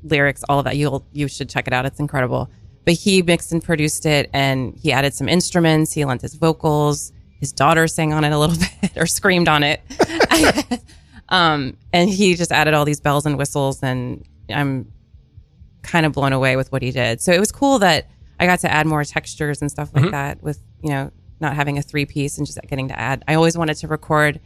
lyrics, 0.01 0.45
all 0.47 0.59
of 0.59 0.63
that. 0.65 0.77
You'll 0.77 1.05
you 1.11 1.27
should 1.27 1.49
check 1.49 1.67
it 1.67 1.73
out. 1.73 1.85
It's 1.85 1.99
incredible. 1.99 2.49
But 2.85 2.93
he 2.93 3.21
mixed 3.21 3.51
and 3.51 3.61
produced 3.61 4.05
it, 4.05 4.29
and 4.31 4.73
he 4.73 4.93
added 4.93 5.13
some 5.13 5.27
instruments. 5.27 5.91
He 5.91 6.05
lent 6.05 6.21
his 6.21 6.35
vocals. 6.35 7.11
His 7.41 7.51
daughter 7.51 7.87
sang 7.87 8.13
on 8.13 8.23
it 8.23 8.31
a 8.31 8.37
little 8.39 8.55
bit 8.81 8.91
or 8.95 9.05
screamed 9.05 9.49
on 9.49 9.63
it. 9.63 9.81
um, 11.29 11.77
and 11.93 12.09
he 12.09 12.35
just 12.35 12.51
added 12.51 12.73
all 12.73 12.85
these 12.85 12.99
bells 12.99 13.25
and 13.25 13.37
whistles, 13.37 13.81
and 13.83 14.25
I'm 14.49 14.91
kind 15.83 16.05
of 16.05 16.13
blown 16.13 16.33
away 16.33 16.55
with 16.55 16.71
what 16.71 16.81
he 16.81 16.91
did. 16.91 17.21
So 17.21 17.31
it 17.31 17.39
was 17.39 17.51
cool 17.51 17.79
that 17.79 18.09
I 18.39 18.45
got 18.45 18.59
to 18.59 18.71
add 18.71 18.85
more 18.87 19.03
textures 19.03 19.61
and 19.61 19.69
stuff 19.71 19.91
like 19.93 20.11
that 20.11 20.41
with, 20.43 20.59
you 20.83 20.89
know, 20.89 21.11
not 21.39 21.55
having 21.55 21.77
a 21.77 21.81
three 21.81 22.05
piece 22.05 22.37
and 22.37 22.45
just 22.47 22.59
getting 22.67 22.87
to 22.89 22.99
add. 22.99 23.23
I 23.27 23.35
always 23.35 23.57
wanted 23.57 23.75
to 23.77 23.87
record 23.87 24.39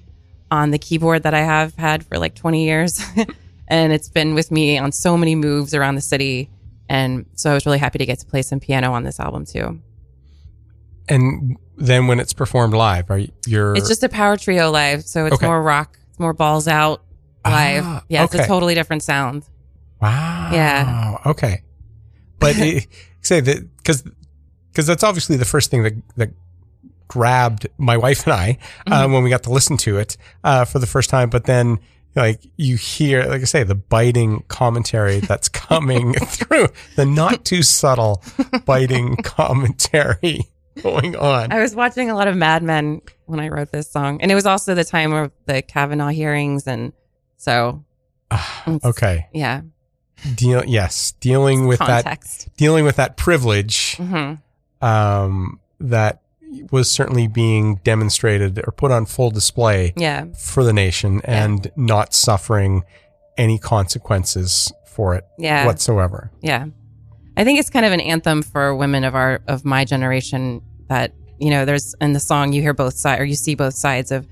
on 0.51 0.71
the 0.71 0.77
keyboard 0.79 1.23
that 1.23 1.33
I 1.33 1.41
have 1.41 1.75
had 1.75 2.05
for 2.05 2.17
like 2.17 2.35
20 2.35 2.65
years. 2.65 3.01
and 3.67 3.93
it's 3.93 4.09
been 4.09 4.33
with 4.35 4.51
me 4.51 4.77
on 4.77 4.91
so 4.91 5.15
many 5.15 5.35
moves 5.35 5.73
around 5.73 5.95
the 5.95 6.01
city. 6.01 6.49
And 6.89 7.25
so 7.35 7.51
I 7.51 7.53
was 7.53 7.65
really 7.65 7.77
happy 7.77 7.99
to 7.99 8.05
get 8.05 8.19
to 8.19 8.25
play 8.25 8.41
some 8.41 8.59
piano 8.59 8.91
on 8.93 9.03
this 9.03 9.19
album 9.19 9.45
too. 9.45 9.79
and 11.07 11.57
then 11.77 12.07
when 12.07 12.19
it's 12.19 12.33
performed 12.33 12.73
live, 12.73 13.09
are 13.09 13.19
you, 13.19 13.31
you're 13.47 13.75
It's 13.75 13.87
just 13.87 14.03
a 14.03 14.09
power 14.09 14.35
trio 14.37 14.71
live. 14.71 15.03
So 15.03 15.25
it's 15.27 15.35
Okay. 15.35 15.45
more 15.45 15.61
rock, 15.61 15.98
more 16.19 16.33
balls 16.33 16.67
out 16.67 17.03
live. 17.45 17.83
Ah, 17.85 18.03
yeah, 18.09 18.23
it's 18.25 18.35
a 18.35 18.45
totally 18.45 18.75
different 18.75 19.03
sound. 19.03 19.47
Wow. 20.01 20.49
Yeah. 20.53 21.17
Okay. 21.25 21.63
But 22.39 22.55
it, 22.59 22.87
say 23.21 23.39
that 23.41 23.77
because 23.77 24.03
because 24.71 24.87
that's 24.87 25.03
obviously 25.03 25.37
the 25.37 25.45
first 25.45 25.71
thing 25.71 25.83
that 25.83 25.93
that 26.17 26.29
grabbed 27.07 27.67
my 27.77 27.97
wife 27.97 28.25
and 28.25 28.33
I 28.33 28.57
uh, 28.87 28.91
Mm-hmm. 29.03 29.13
when 29.13 29.23
we 29.23 29.29
got 29.29 29.43
to 29.43 29.51
listen 29.51 29.77
to 29.77 29.97
it 29.97 30.15
uh, 30.43 30.65
for 30.65 30.79
the 30.79 30.85
first 30.87 31.09
time. 31.09 31.29
But 31.29 31.45
then 31.45 31.79
like 32.15 32.41
you 32.57 32.75
hear, 32.75 33.23
like 33.25 33.41
I 33.41 33.45
say, 33.45 33.63
the 33.63 33.75
biting 33.75 34.43
commentary 34.47 35.19
that's 35.31 35.49
coming 35.49 36.13
through 36.13 36.67
the 36.95 37.05
not 37.05 37.45
too 37.45 37.63
subtle 37.63 38.23
biting 38.65 39.15
commentary 39.17 40.41
going 40.81 41.15
on. 41.15 41.51
I 41.51 41.59
was 41.61 41.75
watching 41.75 42.09
a 42.09 42.15
lot 42.15 42.27
of 42.27 42.35
Mad 42.37 42.63
Men 42.63 43.01
when 43.29 43.39
I 43.39 43.47
wrote 43.49 43.71
this 43.71 43.89
song. 43.89 44.21
And 44.21 44.31
it 44.31 44.35
was 44.35 44.45
also 44.45 44.75
the 44.75 44.83
time 44.83 45.13
of 45.13 45.31
the 45.45 45.61
Kavanaugh 45.61 46.09
hearings. 46.09 46.67
And 46.67 46.93
so, 47.37 47.83
okay. 48.83 49.27
yeah, 49.33 49.61
Deal. 50.35 50.63
Yes. 50.65 51.13
Dealing 51.21 51.67
with 51.67 51.79
that. 51.79 52.47
Dealing 52.57 52.83
with 52.85 52.97
that 52.97 53.15
privilege. 53.17 53.95
hmm 53.97 54.33
um, 54.81 55.59
that 55.81 56.21
was 56.71 56.89
certainly 56.89 57.27
being 57.27 57.75
demonstrated 57.83 58.59
or 58.65 58.71
put 58.71 58.91
on 58.91 59.05
full 59.05 59.29
display 59.29 59.93
Yeah. 59.97 60.25
for 60.37 60.63
the 60.63 60.71
nation 60.73 61.21
and 61.25 61.69
not 61.75 62.13
suffering 62.13 62.83
any 63.37 63.59
consequences 63.59 64.71
for 64.87 65.15
it 65.15 65.25
Yeah. 65.37 65.65
whatsoever. 65.65 66.31
Yeah. 66.41 66.65
I 67.37 67.43
think 67.43 67.59
it's 67.59 67.69
kind 67.69 67.85
of 67.85 67.91
an 67.91 67.99
anthem 68.01 68.41
for 68.41 68.73
women 68.75 69.03
of 69.03 69.15
our 69.15 69.41
of 69.47 69.63
my 69.65 69.85
generation 69.85 70.61
that, 70.87 71.13
you 71.39 71.49
know, 71.49 71.65
there's 71.65 71.95
in 72.01 72.13
the 72.13 72.19
song 72.19 72.53
you 72.53 72.61
hear 72.61 72.73
both 72.73 72.95
sides 72.95 73.21
or 73.21 73.25
you 73.25 73.35
see 73.35 73.55
both 73.55 73.73
sides 73.73 74.11
of 74.11 74.27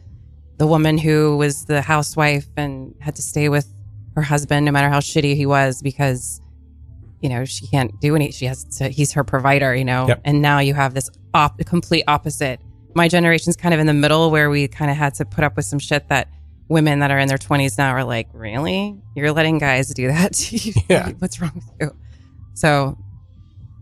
the 0.57 0.67
woman 0.67 0.97
who 0.97 1.37
was 1.37 1.65
the 1.65 1.81
housewife 1.81 2.47
and 2.57 2.95
had 2.99 3.15
to 3.15 3.21
stay 3.21 3.49
with 3.49 3.67
her 4.15 4.21
husband 4.21 4.65
no 4.65 4.71
matter 4.71 4.89
how 4.89 4.99
shitty 4.99 5.35
he 5.35 5.45
was 5.45 5.81
because 5.81 6.41
you 7.21 7.29
know, 7.29 7.45
she 7.45 7.67
can't 7.67 7.99
do 7.99 8.15
any 8.15 8.31
she 8.31 8.45
has 8.45 8.63
to 8.77 8.89
he's 8.89 9.11
her 9.13 9.23
provider, 9.23 9.75
you 9.75 9.85
know. 9.85 10.07
Yep. 10.07 10.21
And 10.25 10.41
now 10.41 10.59
you 10.59 10.73
have 10.73 10.93
this 10.93 11.09
op- 11.33 11.57
complete 11.65 12.03
opposite. 12.07 12.59
My 12.93 13.07
generation's 13.07 13.55
kind 13.55 13.73
of 13.73 13.79
in 13.79 13.87
the 13.87 13.93
middle 13.93 14.31
where 14.31 14.49
we 14.49 14.67
kind 14.67 14.91
of 14.91 14.97
had 14.97 15.13
to 15.15 15.25
put 15.25 15.43
up 15.43 15.55
with 15.55 15.65
some 15.65 15.79
shit 15.79 16.07
that 16.09 16.29
women 16.67 16.99
that 16.99 17.11
are 17.11 17.19
in 17.19 17.27
their 17.27 17.37
20s 17.37 17.77
now 17.77 17.91
are 17.91 18.03
like, 18.03 18.27
"Really? 18.33 18.99
You're 19.15 19.31
letting 19.31 19.57
guys 19.57 19.93
do 19.93 20.07
that 20.07 20.33
to 20.33 20.55
you? 20.57 20.73
Yeah. 20.89 21.11
What's 21.19 21.41
wrong 21.41 21.51
with 21.55 21.71
you?" 21.79 21.95
So, 22.53 22.97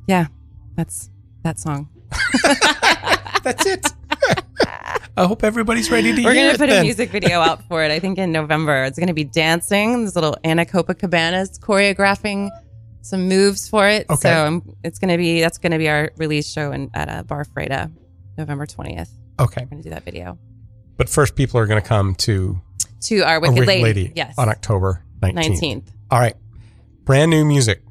yeah, 0.07 0.27
that's 0.75 1.09
that 1.43 1.59
song. 1.59 1.89
That's 3.45 3.65
it. 3.65 3.85
I 5.17 5.25
hope 5.25 5.43
everybody's 5.45 5.89
ready 5.89 6.13
to 6.13 6.23
We're 6.23 6.33
gonna 6.33 6.57
put 6.57 6.67
then. 6.67 6.81
a 6.81 6.83
music 6.83 7.09
video 7.09 7.39
out 7.39 7.63
for 7.69 7.83
it. 7.83 7.91
I 7.91 7.99
think 7.99 8.17
in 8.17 8.31
November. 8.33 8.83
It's 8.83 8.99
gonna 8.99 9.13
be 9.13 9.23
dancing. 9.23 10.03
This 10.03 10.15
little 10.15 10.35
Anna 10.43 10.65
Copacabanas 10.65 11.57
choreographing 11.59 12.49
some 13.01 13.27
moves 13.29 13.69
for 13.69 13.87
it. 13.87 14.07
Okay. 14.09 14.19
So 14.29 14.45
um, 14.47 14.75
it's 14.83 14.99
gonna 14.99 15.17
be 15.17 15.39
that's 15.39 15.57
gonna 15.59 15.77
be 15.77 15.87
our 15.87 16.11
release 16.17 16.51
show 16.51 16.71
in, 16.73 16.89
at 16.93 17.07
uh, 17.09 17.23
Bar 17.23 17.45
Freda, 17.45 17.91
November 18.37 18.65
twentieth. 18.65 19.09
Okay. 19.39 19.61
We're 19.61 19.69
gonna 19.69 19.83
do 19.83 19.89
that 19.91 20.03
video 20.03 20.37
But 20.97 21.07
first, 21.07 21.35
people 21.35 21.59
are 21.59 21.67
going 21.67 21.81
to 21.81 21.87
come 21.87 22.15
to 22.15 22.59
to 23.01 23.19
our 23.21 23.39
Wicked, 23.39 23.53
Wicked 23.59 23.67
Lady. 23.67 23.83
Lady 23.83 24.13
Yes, 24.15 24.33
on 24.37 24.49
October 24.49 25.03
19th. 25.21 25.33
nineteenth. 25.33 25.91
All 26.09 26.19
right. 26.19 26.35
Brand 27.03 27.29
new 27.31 27.45
music 27.45 27.83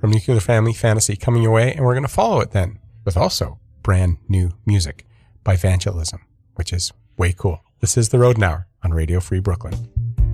from 0.00 0.10
Nuclear 0.12 0.40
Family 0.40 0.72
Fantasy 0.72 1.14
coming 1.16 1.42
your 1.42 1.52
way. 1.52 1.72
And 1.74 1.84
we're 1.84 1.92
going 1.94 2.02
to 2.06 2.08
follow 2.08 2.40
it 2.40 2.52
then 2.52 2.78
with 3.04 3.16
also 3.16 3.58
brand 3.86 4.16
new 4.28 4.50
music 4.66 5.06
by 5.44 5.54
Vangelism, 5.54 6.18
which 6.56 6.72
is 6.72 6.92
way 7.16 7.32
cool. 7.32 7.60
This 7.78 7.96
is 7.96 8.08
The 8.08 8.18
Road 8.18 8.42
Hour 8.42 8.66
on 8.82 8.92
Radio 8.92 9.20
Free 9.20 9.38
Brooklyn. 9.38 10.25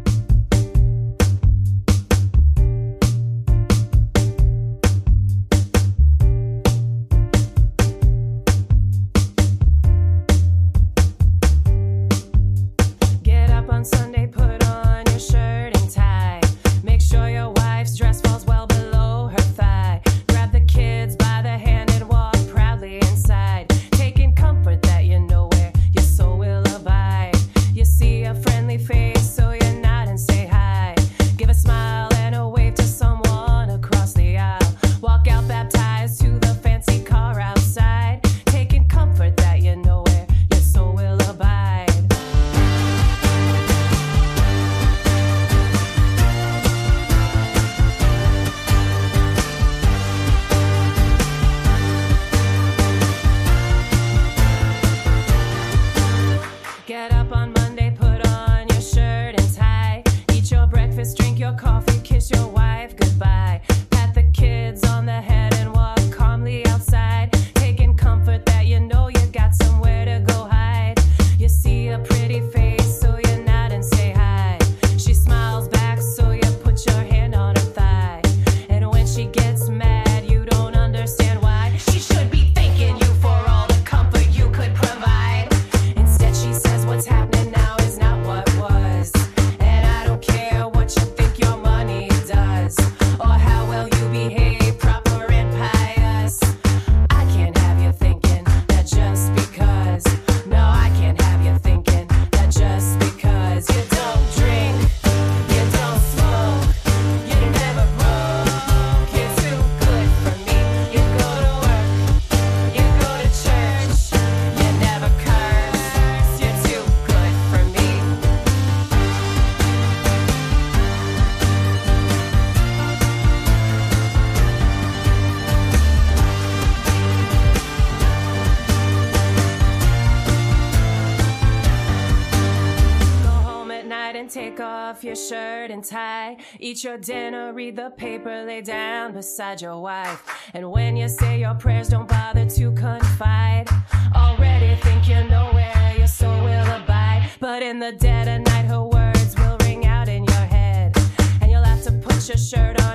your 135.04 135.16
shirt 135.16 135.70
and 135.70 135.84
tie. 135.84 136.36
Eat 136.58 136.84
your 136.84 136.98
dinner, 136.98 137.52
read 137.52 137.76
the 137.76 137.90
paper, 137.90 138.44
lay 138.44 138.60
down 138.60 139.12
beside 139.12 139.60
your 139.60 139.80
wife. 139.80 140.22
And 140.54 140.70
when 140.70 140.96
you 140.96 141.08
say 141.08 141.40
your 141.40 141.54
prayers, 141.54 141.88
don't 141.88 142.08
bother 142.08 142.46
to 142.46 142.72
confide. 142.72 143.68
Already 144.14 144.76
think 144.82 145.08
you 145.08 145.24
know 145.24 145.50
where 145.52 145.94
your 145.96 146.06
soul 146.06 146.44
will 146.44 146.82
abide. 146.82 147.30
But 147.40 147.62
in 147.62 147.78
the 147.78 147.92
dead 147.92 148.28
of 148.28 148.46
night, 148.46 148.66
her 148.66 148.82
words 148.82 149.34
will 149.36 149.56
ring 149.60 149.86
out 149.86 150.08
in 150.08 150.24
your 150.24 150.46
head. 150.56 150.96
And 151.40 151.50
you'll 151.50 151.64
have 151.64 151.82
to 151.84 151.92
put 151.92 152.28
your 152.28 152.38
shirt 152.38 152.80
on. 152.82 152.91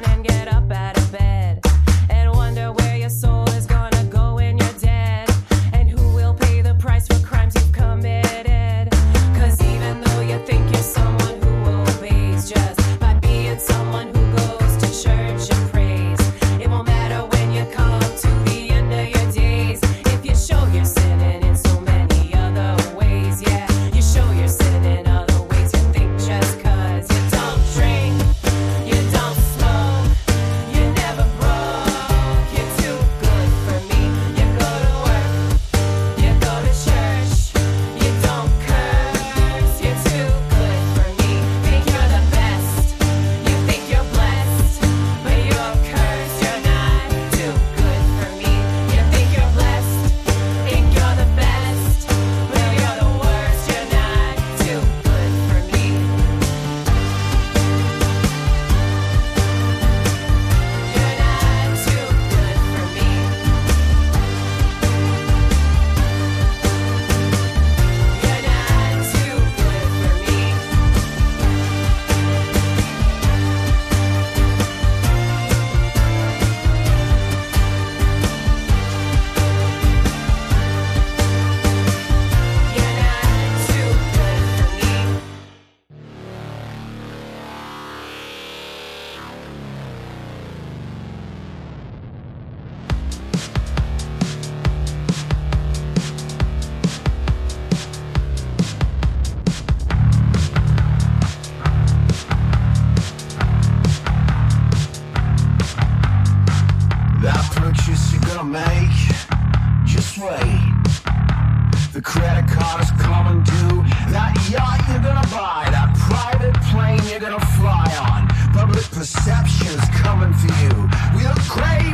is 119.76 119.90
coming 120.02 120.34
for 120.34 120.52
you. 120.64 120.74
We 121.16 121.26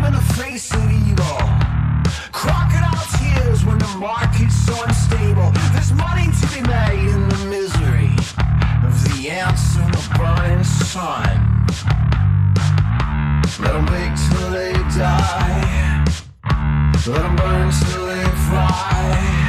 in 0.06 0.14
the 0.14 0.26
face 0.38 0.74
of 0.74 0.84
evil. 0.92 1.40
Crocodile 2.32 3.08
tears 3.18 3.66
when 3.66 3.78
the 3.80 3.94
market's 4.00 4.56
so 4.66 4.76
unstable. 4.84 5.52
There's 5.74 5.94
money 5.94 6.28
to 6.40 6.46
be 6.54 6.62
made 6.68 7.10
in 7.16 7.30
the 7.30 7.46
misery 7.50 8.14
of 8.86 8.94
the 9.04 9.30
in 9.78 9.90
the 9.92 10.04
burning 10.18 10.64
sun. 10.64 11.44
They 14.54 14.74
die. 14.74 16.06
Let 17.08 17.22
them 17.22 17.36
burn 17.36 17.72
till 17.72 18.06
they 18.06 18.24
fry. 18.48 19.43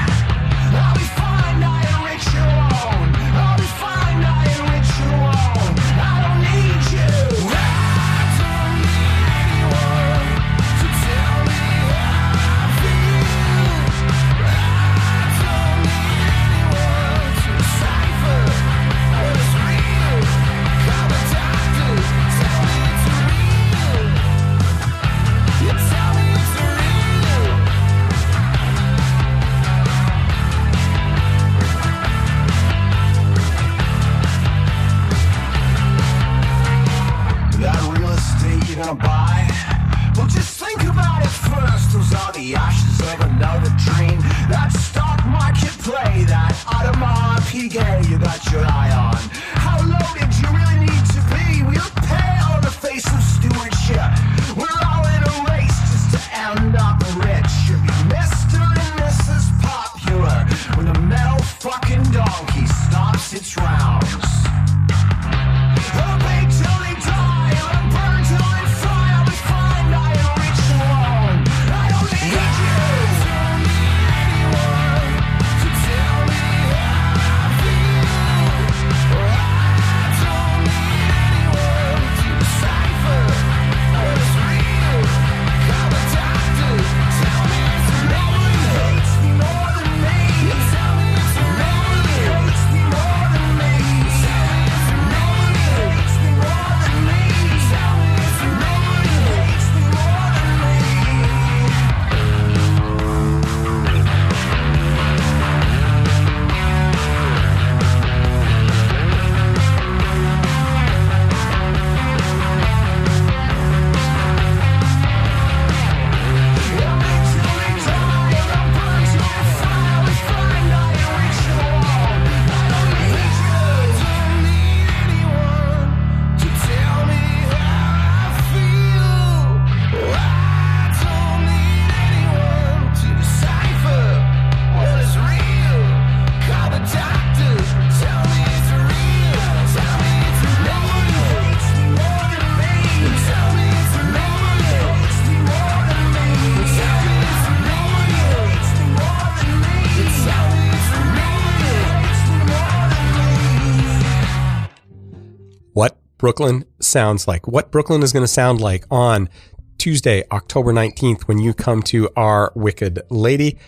Brooklyn 156.25 156.64
sounds 156.81 157.29
like, 157.29 157.47
what 157.47 157.70
Brooklyn 157.70 158.03
is 158.03 158.11
going 158.11 158.22
to 158.22 158.27
sound 158.27 158.59
like 158.59 158.87
on 158.91 159.29
Tuesday, 159.77 160.25
October 160.33 160.72
19th, 160.72 161.25
when 161.25 161.39
you 161.39 161.53
come 161.53 161.83
to 161.83 162.09
our 162.16 162.51
Wicked 162.55 163.03
Lady 163.11 163.59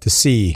to 0.00 0.10
see 0.10 0.54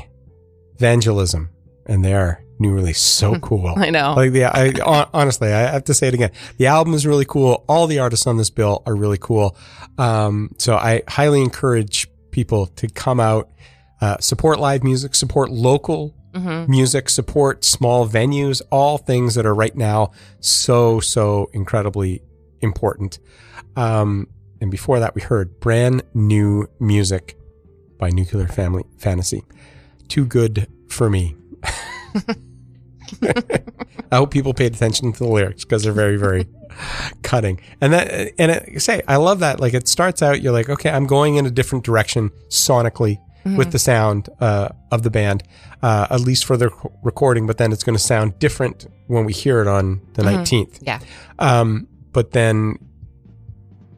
Vangelism 0.76 1.48
and 1.86 2.04
their 2.04 2.44
new 2.58 2.74
release. 2.74 3.00
So 3.00 3.38
cool. 3.40 3.72
I 3.74 3.88
know. 3.88 4.12
Like 4.12 4.32
the, 4.32 4.44
I, 4.44 5.06
honestly, 5.14 5.48
I 5.50 5.60
have 5.60 5.84
to 5.84 5.94
say 5.94 6.08
it 6.08 6.12
again. 6.12 6.32
The 6.58 6.66
album 6.66 6.92
is 6.92 7.06
really 7.06 7.24
cool. 7.24 7.64
All 7.66 7.86
the 7.86 8.00
artists 8.00 8.26
on 8.26 8.36
this 8.36 8.50
bill 8.50 8.82
are 8.84 8.94
really 8.94 9.16
cool. 9.18 9.56
Um, 9.96 10.50
so 10.58 10.76
I 10.76 11.00
highly 11.08 11.40
encourage 11.40 12.08
people 12.30 12.66
to 12.66 12.88
come 12.88 13.20
out, 13.20 13.48
uh, 14.02 14.18
support 14.18 14.60
live 14.60 14.84
music, 14.84 15.14
support 15.14 15.50
local 15.50 16.14
music, 16.68 17.08
support 17.08 17.64
small 17.64 18.08
venues, 18.08 18.62
all 18.70 18.98
things 18.98 19.34
that 19.34 19.46
are 19.46 19.54
right 19.54 19.76
now 19.76 20.10
so, 20.40 21.00
so 21.00 21.50
incredibly 21.52 22.22
important. 22.60 23.18
Um, 23.76 24.28
and 24.60 24.70
before 24.70 25.00
that, 25.00 25.14
we 25.14 25.20
heard 25.22 25.60
brand 25.60 26.02
new 26.14 26.68
music 26.80 27.36
by 27.98 28.10
Nuclear 28.10 28.48
Family 28.48 28.84
Fantasy. 28.98 29.44
Too 30.08 30.24
good 30.24 30.66
for 30.88 31.08
me. 31.08 31.36
I 34.10 34.16
hope 34.16 34.30
people 34.30 34.54
paid 34.54 34.74
attention 34.74 35.12
to 35.12 35.18
the 35.18 35.28
lyrics 35.28 35.64
because 35.64 35.82
they're 35.82 35.92
very, 35.92 36.16
very 36.16 36.46
cutting. 37.22 37.60
And 37.80 37.92
that, 37.92 38.32
and 38.38 38.50
it, 38.50 38.80
say, 38.82 39.02
I 39.08 39.16
love 39.16 39.40
that. 39.40 39.60
Like 39.60 39.74
it 39.74 39.88
starts 39.88 40.22
out, 40.22 40.40
you're 40.40 40.52
like, 40.52 40.68
okay, 40.68 40.90
I'm 40.90 41.06
going 41.06 41.36
in 41.36 41.46
a 41.46 41.50
different 41.50 41.84
direction 41.84 42.30
sonically 42.48 43.18
with 43.44 43.72
the 43.72 43.78
sound 43.78 44.28
uh, 44.40 44.68
of 44.90 45.02
the 45.02 45.10
band, 45.10 45.42
uh, 45.82 46.06
at 46.10 46.20
least 46.20 46.44
for 46.44 46.56
the 46.56 46.68
rec- 46.68 46.92
recording. 47.02 47.46
But 47.46 47.56
then 47.58 47.72
it's 47.72 47.82
going 47.84 47.96
to 47.96 48.02
sound 48.02 48.38
different 48.38 48.86
when 49.06 49.24
we 49.24 49.32
hear 49.32 49.60
it 49.62 49.66
on 49.68 50.00
the 50.14 50.22
19th. 50.22 50.78
Yeah. 50.82 51.00
Um, 51.38 51.88
but 52.12 52.32
then 52.32 52.78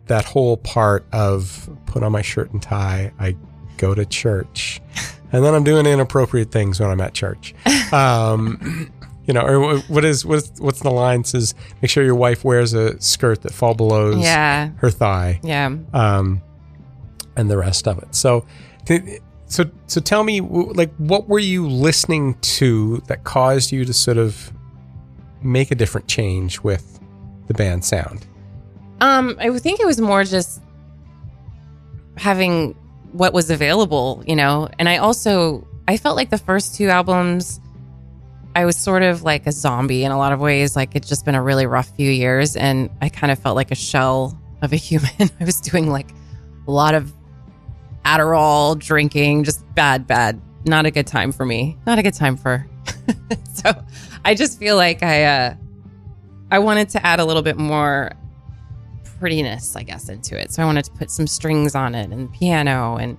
that 0.07 0.25
whole 0.25 0.57
part 0.57 1.05
of 1.13 1.69
put 1.87 2.03
on 2.03 2.13
my 2.13 2.23
shirt 2.23 2.53
and 2.53 2.63
tie, 2.63 3.13
I 3.19 3.37
go 3.77 3.95
to 3.95 4.05
church, 4.07 4.81
and 5.33 5.45
then 5.45 5.55
I'm 5.55 5.65
doing 5.65 5.87
inappropriate 5.87 6.51
things 6.51 6.79
when 6.81 6.91
I'm 6.91 7.01
at 7.01 7.15
church. 7.15 7.55
Um, 7.93 8.89
you 9.27 9.35
know, 9.35 9.41
or 9.43 9.79
what 9.89 10.05
is 10.05 10.25
what's 10.25 10.61
what's 10.61 10.79
the 10.79 10.91
line 10.93 11.25
says? 11.25 11.57
Make 11.83 11.91
sure 11.91 12.05
your 12.05 12.15
wife 12.15 12.45
wears 12.45 12.73
a 12.73 13.01
skirt 13.01 13.43
that 13.43 13.53
fall 13.53 13.75
below 13.75 14.13
Yeah. 14.13 14.71
her 14.77 14.91
thigh, 14.91 15.41
Yeah. 15.43 15.75
um, 15.93 16.41
and 17.37 17.51
the 17.51 17.57
rest 17.59 17.89
of 17.89 17.99
it. 17.99 18.15
So, 18.15 18.45
th- 18.87 19.21
so 19.51 19.65
so 19.89 20.01
tell 20.01 20.23
me, 20.23 20.41
like, 20.41 20.95
what 20.97 21.29
were 21.29 21.41
you 21.41 21.69
listening 21.69 22.35
to 22.41 22.99
that 23.09 23.25
caused 23.25 23.73
you 23.73 23.85
to 23.85 23.93
sort 23.93 24.17
of 24.17 24.53
make 25.43 25.73
a 25.73 25.75
different 25.75 26.07
change 26.07 26.61
with 26.61 27.01
the 27.49 27.55
band 27.55 27.85
sound? 27.85 28.27
Um, 29.01 29.37
I 29.41 29.51
think 29.59 29.81
it 29.81 29.87
was 29.87 30.01
more 30.01 30.23
just 30.23 30.63
having 32.17 32.77
what 33.11 33.33
was 33.33 33.51
available, 33.51 34.23
you 34.25 34.37
know. 34.37 34.69
And 34.79 34.89
I 34.89 34.99
also 34.99 35.67
I 35.89 35.97
felt 35.97 36.15
like 36.15 36.31
the 36.31 36.39
first 36.39 36.77
two 36.77 36.89
albums 36.89 37.61
I 38.55 38.65
was 38.65 38.77
sort 38.77 39.03
of 39.03 39.23
like 39.25 39.47
a 39.49 39.53
zombie 39.53 40.05
in 40.05 40.13
a 40.13 40.19
lot 40.19 40.33
of 40.33 40.41
ways. 40.41 40.77
Like 40.77 40.95
it's 40.95 41.09
just 41.09 41.25
been 41.25 41.35
a 41.35 41.43
really 41.43 41.67
rough 41.67 41.89
few 41.97 42.11
years 42.11 42.55
and 42.55 42.89
I 43.01 43.09
kind 43.09 43.33
of 43.33 43.39
felt 43.41 43.57
like 43.57 43.73
a 43.73 43.77
shell 43.77 44.41
of 44.63 44.73
a 44.73 44.77
human. 44.89 45.31
I 45.41 45.45
was 45.45 45.61
doing 45.61 45.91
like 45.91 46.11
a 46.69 46.71
lot 46.71 46.95
of 46.95 47.13
Adderall, 48.05 48.79
drinking, 48.79 49.45
just 49.45 49.63
bad, 49.75 50.07
bad. 50.07 50.41
Not 50.65 50.87
a 50.87 50.91
good 50.91 51.07
time 51.07 51.33
for 51.33 51.45
me. 51.45 51.77
Not 51.87 51.99
a 51.99 52.03
good 52.03 52.15
time 52.15 52.37
for. 52.37 52.67
so 53.55 53.73
I 54.25 54.35
just 54.35 54.59
feel 54.59 54.77
like 54.77 55.03
I 55.03 55.25
uh 55.25 55.55
I 56.51 56.59
wanted 56.59 56.89
to 56.91 57.07
add 57.07 57.21
a 57.21 57.25
little 57.25 57.43
bit 57.43 57.57
more 57.57 58.13
prettiness, 59.19 59.77
I 59.77 59.83
guess, 59.83 60.09
into 60.09 60.39
it. 60.39 60.53
So 60.53 60.63
I 60.63 60.67
wanted 60.67 60.85
to 60.87 60.91
put 60.93 61.11
some 61.11 61.27
strings 61.27 61.75
on 61.75 61.95
it 61.95 62.11
and 62.11 62.33
piano 62.33 62.97
and 62.97 63.17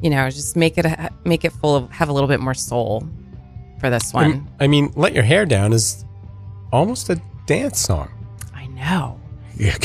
you 0.00 0.10
know, 0.10 0.28
just 0.30 0.56
make 0.56 0.78
it 0.78 0.84
a, 0.84 1.10
make 1.24 1.44
it 1.44 1.52
full 1.52 1.76
of 1.76 1.90
have 1.90 2.08
a 2.08 2.12
little 2.12 2.28
bit 2.28 2.40
more 2.40 2.54
soul 2.54 3.08
for 3.78 3.88
this 3.88 4.12
one. 4.12 4.50
I 4.58 4.66
mean, 4.66 4.92
"Let 4.96 5.14
Your 5.14 5.22
Hair 5.22 5.46
Down" 5.46 5.72
is 5.72 6.04
almost 6.72 7.08
a 7.08 7.22
dance 7.46 7.78
song. 7.78 8.10
I 8.54 8.66
know. 8.66 9.20
Yeah. 9.56 9.76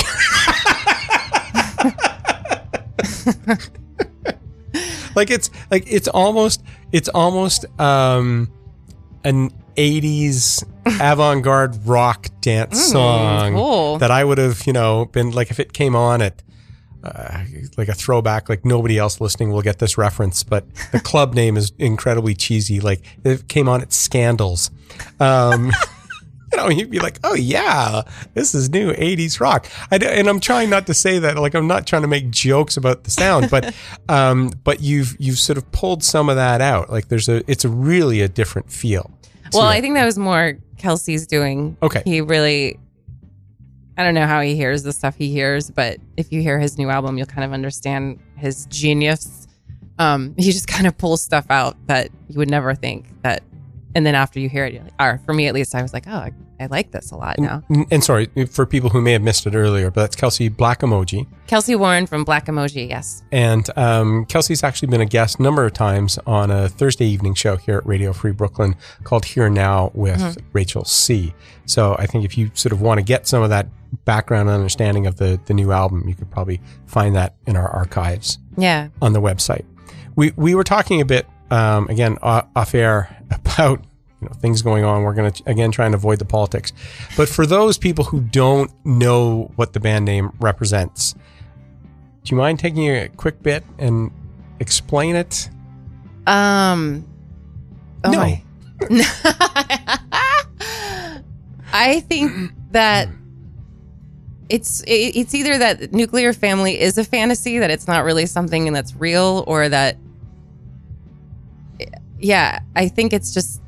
like 5.17 5.31
it's 5.31 5.49
like 5.71 5.83
it's 5.91 6.07
almost 6.07 6.63
it's 6.93 7.09
almost 7.09 7.65
um 7.79 8.49
an 9.25 9.51
80s 9.75 10.63
avant-garde 11.01 11.85
rock 11.85 12.27
dance 12.41 12.91
song 12.91 13.53
cool. 13.53 13.97
that 13.97 14.09
I 14.11 14.23
would 14.23 14.37
have, 14.37 14.65
you 14.65 14.73
know, 14.73 15.05
been 15.05 15.31
like 15.31 15.51
if 15.51 15.59
it 15.59 15.73
came 15.73 15.95
on 15.95 16.21
at 16.21 16.41
uh, 17.03 17.43
like 17.77 17.87
a 17.87 17.93
throwback, 17.93 18.49
like 18.49 18.65
nobody 18.65 18.97
else 18.97 19.19
listening 19.19 19.51
will 19.51 19.61
get 19.61 19.79
this 19.79 19.97
reference, 19.97 20.43
but 20.43 20.65
the 20.91 20.99
club 20.99 21.33
name 21.33 21.57
is 21.57 21.71
incredibly 21.77 22.33
cheesy. 22.33 22.79
Like 22.79 23.03
it 23.23 23.47
came 23.47 23.67
on 23.67 23.81
at 23.81 23.93
Scandals. 23.93 24.71
Um, 25.19 25.71
know, 26.57 26.67
you'd 26.67 26.91
be 26.91 26.99
like, 26.99 27.19
oh 27.23 27.35
yeah, 27.35 28.01
this 28.33 28.53
is 28.53 28.69
new 28.69 28.91
80s 28.91 29.39
rock. 29.39 29.67
I, 29.91 29.95
and 29.95 30.27
I'm 30.27 30.41
trying 30.41 30.69
not 30.69 30.85
to 30.87 30.93
say 30.93 31.19
that, 31.19 31.37
like, 31.37 31.53
I'm 31.53 31.67
not 31.67 31.87
trying 31.87 32.01
to 32.01 32.07
make 32.07 32.29
jokes 32.29 32.75
about 32.75 33.05
the 33.05 33.11
sound, 33.11 33.49
but, 33.49 33.73
um, 34.09 34.51
but 34.65 34.81
you've, 34.81 35.15
you've 35.19 35.39
sort 35.39 35.57
of 35.57 35.71
pulled 35.71 36.03
some 36.03 36.27
of 36.27 36.35
that 36.35 36.59
out. 36.59 36.89
Like 36.89 37.07
there's 37.07 37.29
a, 37.29 37.49
it's 37.49 37.63
a 37.63 37.69
really 37.69 38.21
a 38.21 38.27
different 38.27 38.69
feel. 38.71 39.09
Well. 39.53 39.63
I 39.63 39.79
think 39.79 39.95
that 39.95 40.05
was 40.05 40.17
more 40.17 40.57
Kelsey's 40.77 41.27
doing. 41.27 41.77
Okay. 41.81 42.01
He 42.05 42.21
really, 42.21 42.77
I 43.97 44.03
don't 44.03 44.13
know 44.13 44.27
how 44.27 44.41
he 44.41 44.55
hears 44.55 44.83
the 44.83 44.93
stuff 44.93 45.15
he 45.15 45.31
hears, 45.31 45.71
but 45.71 45.97
if 46.17 46.31
you 46.31 46.41
hear 46.41 46.59
his 46.59 46.77
new 46.77 46.89
album, 46.89 47.17
you'll 47.17 47.27
kind 47.27 47.45
of 47.45 47.53
understand 47.53 48.19
his 48.35 48.65
genius. 48.67 49.47
Um, 49.99 50.35
he 50.37 50.51
just 50.51 50.67
kind 50.75 50.87
of 50.87 50.97
pulls 50.97 51.21
stuff 51.21 51.45
out 51.49 51.75
that 51.87 52.09
you 52.27 52.37
would 52.37 52.49
never 52.49 52.75
think 52.75 53.07
that. 53.23 53.43
And 53.95 54.05
then 54.05 54.15
after 54.15 54.39
you 54.39 54.49
hear 54.49 54.65
it, 54.65 54.73
you're 54.73 54.83
like, 54.83 54.93
or 54.99 55.19
for 55.25 55.33
me 55.33 55.47
at 55.47 55.53
least, 55.53 55.73
I 55.73 55.81
was 55.81 55.93
like, 55.93 56.05
oh, 56.07 56.11
I, 56.11 56.31
I 56.59 56.65
like 56.67 56.91
this 56.91 57.11
a 57.11 57.15
lot 57.15 57.37
mm, 57.37 57.43
now. 57.43 57.63
and, 57.69 57.85
and 57.89 58.03
sorry 58.03 58.27
for 58.49 58.65
people 58.65 58.89
who 58.89 59.01
may 59.01 59.13
have 59.13 59.21
missed 59.21 59.47
it 59.47 59.55
earlier, 59.55 59.89
but 59.89 60.01
that's 60.01 60.15
Kelsey 60.15 60.49
Blak 60.49 60.79
Emoji. 60.79 61.25
Kelsey 61.47 61.75
Warren 61.75 62.05
from 62.05 62.23
Blak 62.23 62.45
Emoji, 62.45 62.89
yes. 62.89 63.23
And 63.31 63.67
um, 63.77 64.25
Kelsey's 64.25 64.63
actually 64.63 64.89
been 64.89 65.01
a 65.01 65.05
guest 65.05 65.39
a 65.39 65.43
number 65.43 65.65
of 65.65 65.73
times 65.73 66.19
on 66.27 66.51
a 66.51 66.67
Thursday 66.69 67.05
evening 67.05 67.33
show 67.33 67.55
here 67.55 67.77
at 67.77 67.85
Radio 67.85 68.13
Free 68.13 68.31
Brooklyn 68.31 68.75
called 69.03 69.25
Here 69.25 69.49
Now 69.49 69.91
with 69.93 70.19
mm-hmm. 70.19 70.45
Rachel 70.53 70.83
C. 70.85 71.33
So 71.65 71.95
I 71.97 72.05
think 72.05 72.25
if 72.25 72.37
you 72.37 72.51
sort 72.53 72.73
of 72.73 72.81
want 72.81 72.99
to 72.99 73.03
get 73.03 73.27
some 73.27 73.41
of 73.41 73.49
that 73.49 73.67
background 74.05 74.49
and 74.49 74.55
understanding 74.55 75.07
of 75.07 75.15
the, 75.15 75.39
the 75.45 75.53
new 75.53 75.71
album, 75.71 76.07
you 76.07 76.13
could 76.15 76.29
probably 76.29 76.61
find 76.85 77.15
that 77.15 77.35
in 77.47 77.55
our 77.55 77.69
archives 77.69 78.37
Yeah. 78.57 78.89
on 79.01 79.13
the 79.13 79.21
website. 79.21 79.65
We, 80.15 80.33
we 80.35 80.55
were 80.55 80.63
talking 80.63 80.99
a 80.99 81.05
bit, 81.05 81.27
um, 81.51 81.87
again, 81.89 82.17
off 82.21 82.73
air 82.75 83.15
about 83.31 83.83
you 84.21 84.27
know, 84.27 84.33
things 84.35 84.61
going 84.61 84.83
on. 84.83 85.03
We're 85.03 85.13
going 85.13 85.31
to, 85.31 85.43
again, 85.45 85.71
try 85.71 85.85
and 85.85 85.93
avoid 85.95 86.19
the 86.19 86.25
politics. 86.25 86.73
But 87.15 87.29
for 87.29 87.45
those 87.45 87.77
people 87.77 88.05
who 88.05 88.21
don't 88.21 88.71
know 88.85 89.51
what 89.55 89.73
the 89.73 89.79
band 89.79 90.05
name 90.05 90.31
represents, 90.39 91.13
do 91.13 92.35
you 92.35 92.37
mind 92.37 92.59
taking 92.59 92.87
a 92.89 93.09
quick 93.09 93.41
bit 93.43 93.63
and 93.77 94.11
explain 94.59 95.15
it? 95.15 95.49
Um. 96.25 97.05
Oh 98.03 98.11
No. 98.11 98.17
my. 98.17 98.43
I 101.73 101.99
think 102.01 102.51
that 102.71 103.09
it's 104.49 104.83
it's 104.87 105.35
either 105.35 105.57
that 105.57 105.91
nuclear 105.93 106.31
family 106.33 106.79
is 106.79 106.97
a 106.97 107.03
fantasy 107.03 107.59
that 107.59 107.69
it's 107.69 107.87
not 107.87 108.03
really 108.05 108.25
something 108.25 108.71
that's 108.73 108.95
real, 108.95 109.43
or 109.47 109.67
that 109.69 109.97
yeah, 112.19 112.59
I 112.75 112.87
think 112.87 113.13
it's 113.13 113.33
just 113.33 113.61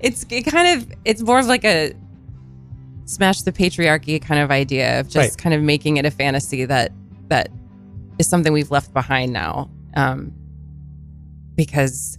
it's 0.00 0.24
it 0.30 0.42
kind 0.42 0.80
of 0.80 0.92
it's 1.04 1.22
more 1.22 1.38
of 1.38 1.46
like 1.46 1.64
a 1.64 1.92
smash 3.04 3.42
the 3.42 3.52
patriarchy 3.52 4.20
kind 4.22 4.40
of 4.40 4.50
idea 4.50 5.00
of 5.00 5.08
just 5.08 5.16
Right. 5.16 5.38
kind 5.38 5.54
of 5.54 5.62
making 5.62 5.96
it 5.96 6.04
a 6.06 6.10
fantasy 6.10 6.64
that 6.64 6.92
that 7.28 7.48
is 8.18 8.28
something 8.28 8.52
we've 8.52 8.70
left 8.70 8.92
behind 8.92 9.32
now 9.32 9.68
um 9.94 10.32
because 11.56 12.16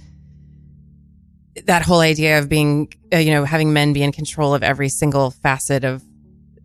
that 1.66 1.82
whole 1.82 2.00
idea 2.02 2.40
of 2.40 2.50
being 2.50 2.92
uh, 3.14 3.18
you 3.18 3.32
know 3.32 3.46
having 3.46 3.72
men 3.74 3.94
be 3.94 4.04
in 4.04 4.12
control 4.12 4.54
of 4.54 4.64
every 4.64 4.90
single 4.90 5.32
facet 5.32 5.84
of 5.84 6.04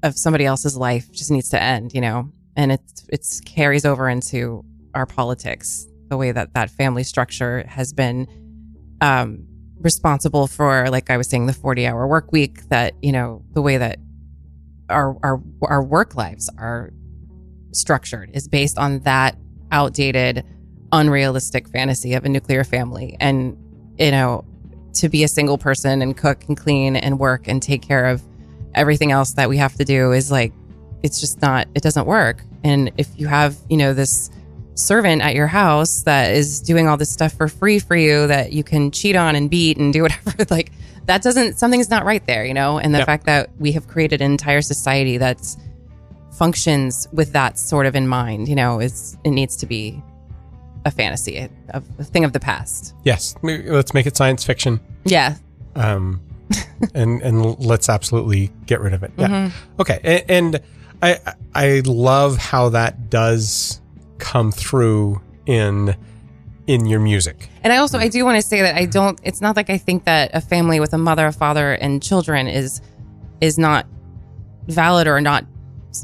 of 0.02 0.16
somebody 0.18 0.44
else's 0.44 0.76
life 0.76 1.10
just 1.12 1.30
needs 1.30 1.48
to 1.50 1.62
end 1.62 1.94
you 1.94 2.00
know 2.00 2.28
and 2.56 2.72
it's 2.72 3.06
it's 3.10 3.40
carries 3.42 3.84
over 3.84 4.08
into 4.08 4.64
our 4.96 5.06
politics 5.06 5.86
the 6.08 6.16
way 6.16 6.32
that 6.32 6.54
that 6.54 6.70
family 6.70 7.04
structure 7.04 7.64
has 7.68 7.92
been 7.92 8.26
um 9.00 9.46
responsible 9.78 10.46
for 10.46 10.88
like 10.90 11.10
i 11.10 11.16
was 11.16 11.28
saying 11.28 11.46
the 11.46 11.52
40 11.52 11.86
hour 11.86 12.06
work 12.06 12.32
week 12.32 12.68
that 12.70 12.94
you 13.02 13.12
know 13.12 13.42
the 13.52 13.62
way 13.62 13.76
that 13.76 13.98
our 14.88 15.16
our 15.22 15.40
our 15.62 15.82
work 15.82 16.14
lives 16.14 16.50
are 16.58 16.92
structured 17.72 18.30
is 18.32 18.48
based 18.48 18.78
on 18.78 19.00
that 19.00 19.36
outdated 19.72 20.44
unrealistic 20.92 21.68
fantasy 21.68 22.14
of 22.14 22.24
a 22.24 22.28
nuclear 22.28 22.64
family. 22.64 23.16
And 23.20 23.56
you 23.98 24.10
know 24.10 24.44
to 24.94 25.08
be 25.10 25.24
a 25.24 25.28
single 25.28 25.58
person 25.58 26.00
and 26.00 26.16
cook 26.16 26.44
and 26.48 26.56
clean 26.56 26.96
and 26.96 27.18
work 27.18 27.48
and 27.48 27.62
take 27.62 27.82
care 27.82 28.06
of 28.06 28.22
everything 28.74 29.12
else 29.12 29.34
that 29.34 29.46
we 29.46 29.58
have 29.58 29.74
to 29.74 29.84
do 29.84 30.12
is 30.12 30.30
like 30.30 30.54
it's 31.02 31.20
just 31.20 31.42
not 31.42 31.68
it 31.74 31.82
doesn't 31.82 32.06
work. 32.06 32.42
And 32.64 32.92
if 32.96 33.08
you 33.16 33.26
have 33.26 33.56
you 33.68 33.76
know 33.76 33.94
this 33.94 34.30
servant 34.76 35.22
at 35.22 35.34
your 35.34 35.46
house 35.46 36.02
that 36.02 36.32
is 36.34 36.60
doing 36.60 36.86
all 36.86 36.96
this 36.96 37.10
stuff 37.10 37.32
for 37.32 37.48
free 37.48 37.78
for 37.78 37.96
you 37.96 38.26
that 38.26 38.52
you 38.52 38.62
can 38.62 38.90
cheat 38.90 39.16
on 39.16 39.34
and 39.34 39.50
beat 39.50 39.76
and 39.78 39.92
do 39.92 40.02
whatever 40.06 40.32
like 40.50 40.70
that 41.06 41.22
doesn't 41.22 41.58
something's 41.58 41.88
not 41.90 42.04
right 42.04 42.24
there 42.26 42.44
you 42.44 42.54
know 42.54 42.78
and 42.78 42.94
the 42.94 42.98
Yep. 42.98 43.06
fact 43.06 43.26
that 43.26 43.50
we 43.58 43.72
have 43.72 43.88
created 43.88 44.20
an 44.20 44.30
entire 44.30 44.60
society 44.62 45.16
that's 45.18 45.56
functions 46.32 47.08
with 47.12 47.32
that 47.32 47.58
sort 47.58 47.86
of 47.86 47.94
in 47.96 48.06
mind 48.06 48.48
you 48.48 48.54
know 48.54 48.80
is 48.80 49.16
it 49.24 49.30
needs 49.30 49.56
to 49.56 49.66
be 49.66 50.02
a 50.84 50.90
fantasy 50.90 51.38
a, 51.38 51.50
a 51.98 52.04
thing 52.04 52.24
of 52.24 52.32
the 52.32 52.40
past 52.40 52.94
Yes, 53.04 53.34
let's 53.42 53.94
make 53.94 54.06
it 54.06 54.16
science 54.16 54.44
fiction. 54.44 54.80
yeah 55.04 55.36
um, 55.74 56.20
and 56.94 57.20
and 57.22 57.58
let's 57.58 57.88
absolutely 57.88 58.50
get 58.66 58.80
rid 58.80 58.94
of 58.94 59.02
it. 59.02 59.10
Yeah. 59.18 59.26
Mm-hmm. 59.28 59.80
Okay. 59.80 59.98
A- 60.04 60.30
And 60.30 60.60
I 61.02 61.18
I 61.54 61.82
love 61.84 62.36
how 62.38 62.68
that 62.70 63.10
does 63.10 63.80
come 64.18 64.52
through 64.52 65.20
in 65.46 65.96
in 66.66 66.84
your 66.84 66.98
music. 66.98 67.48
And 67.62 67.72
I 67.72 67.76
also 67.76 67.98
I 67.98 68.08
do 68.08 68.24
want 68.24 68.36
to 68.36 68.42
say 68.42 68.62
that 68.62 68.76
I 68.76 68.86
don't 68.86 69.18
it's 69.22 69.40
not 69.40 69.56
like 69.56 69.70
I 69.70 69.78
think 69.78 70.04
that 70.04 70.30
a 70.34 70.40
family 70.40 70.80
with 70.80 70.92
a 70.92 70.98
mother, 70.98 71.26
a 71.26 71.32
father 71.32 71.72
and 71.74 72.02
children 72.02 72.48
is 72.48 72.80
is 73.40 73.58
not 73.58 73.86
valid 74.66 75.06
or 75.06 75.20
not 75.20 75.44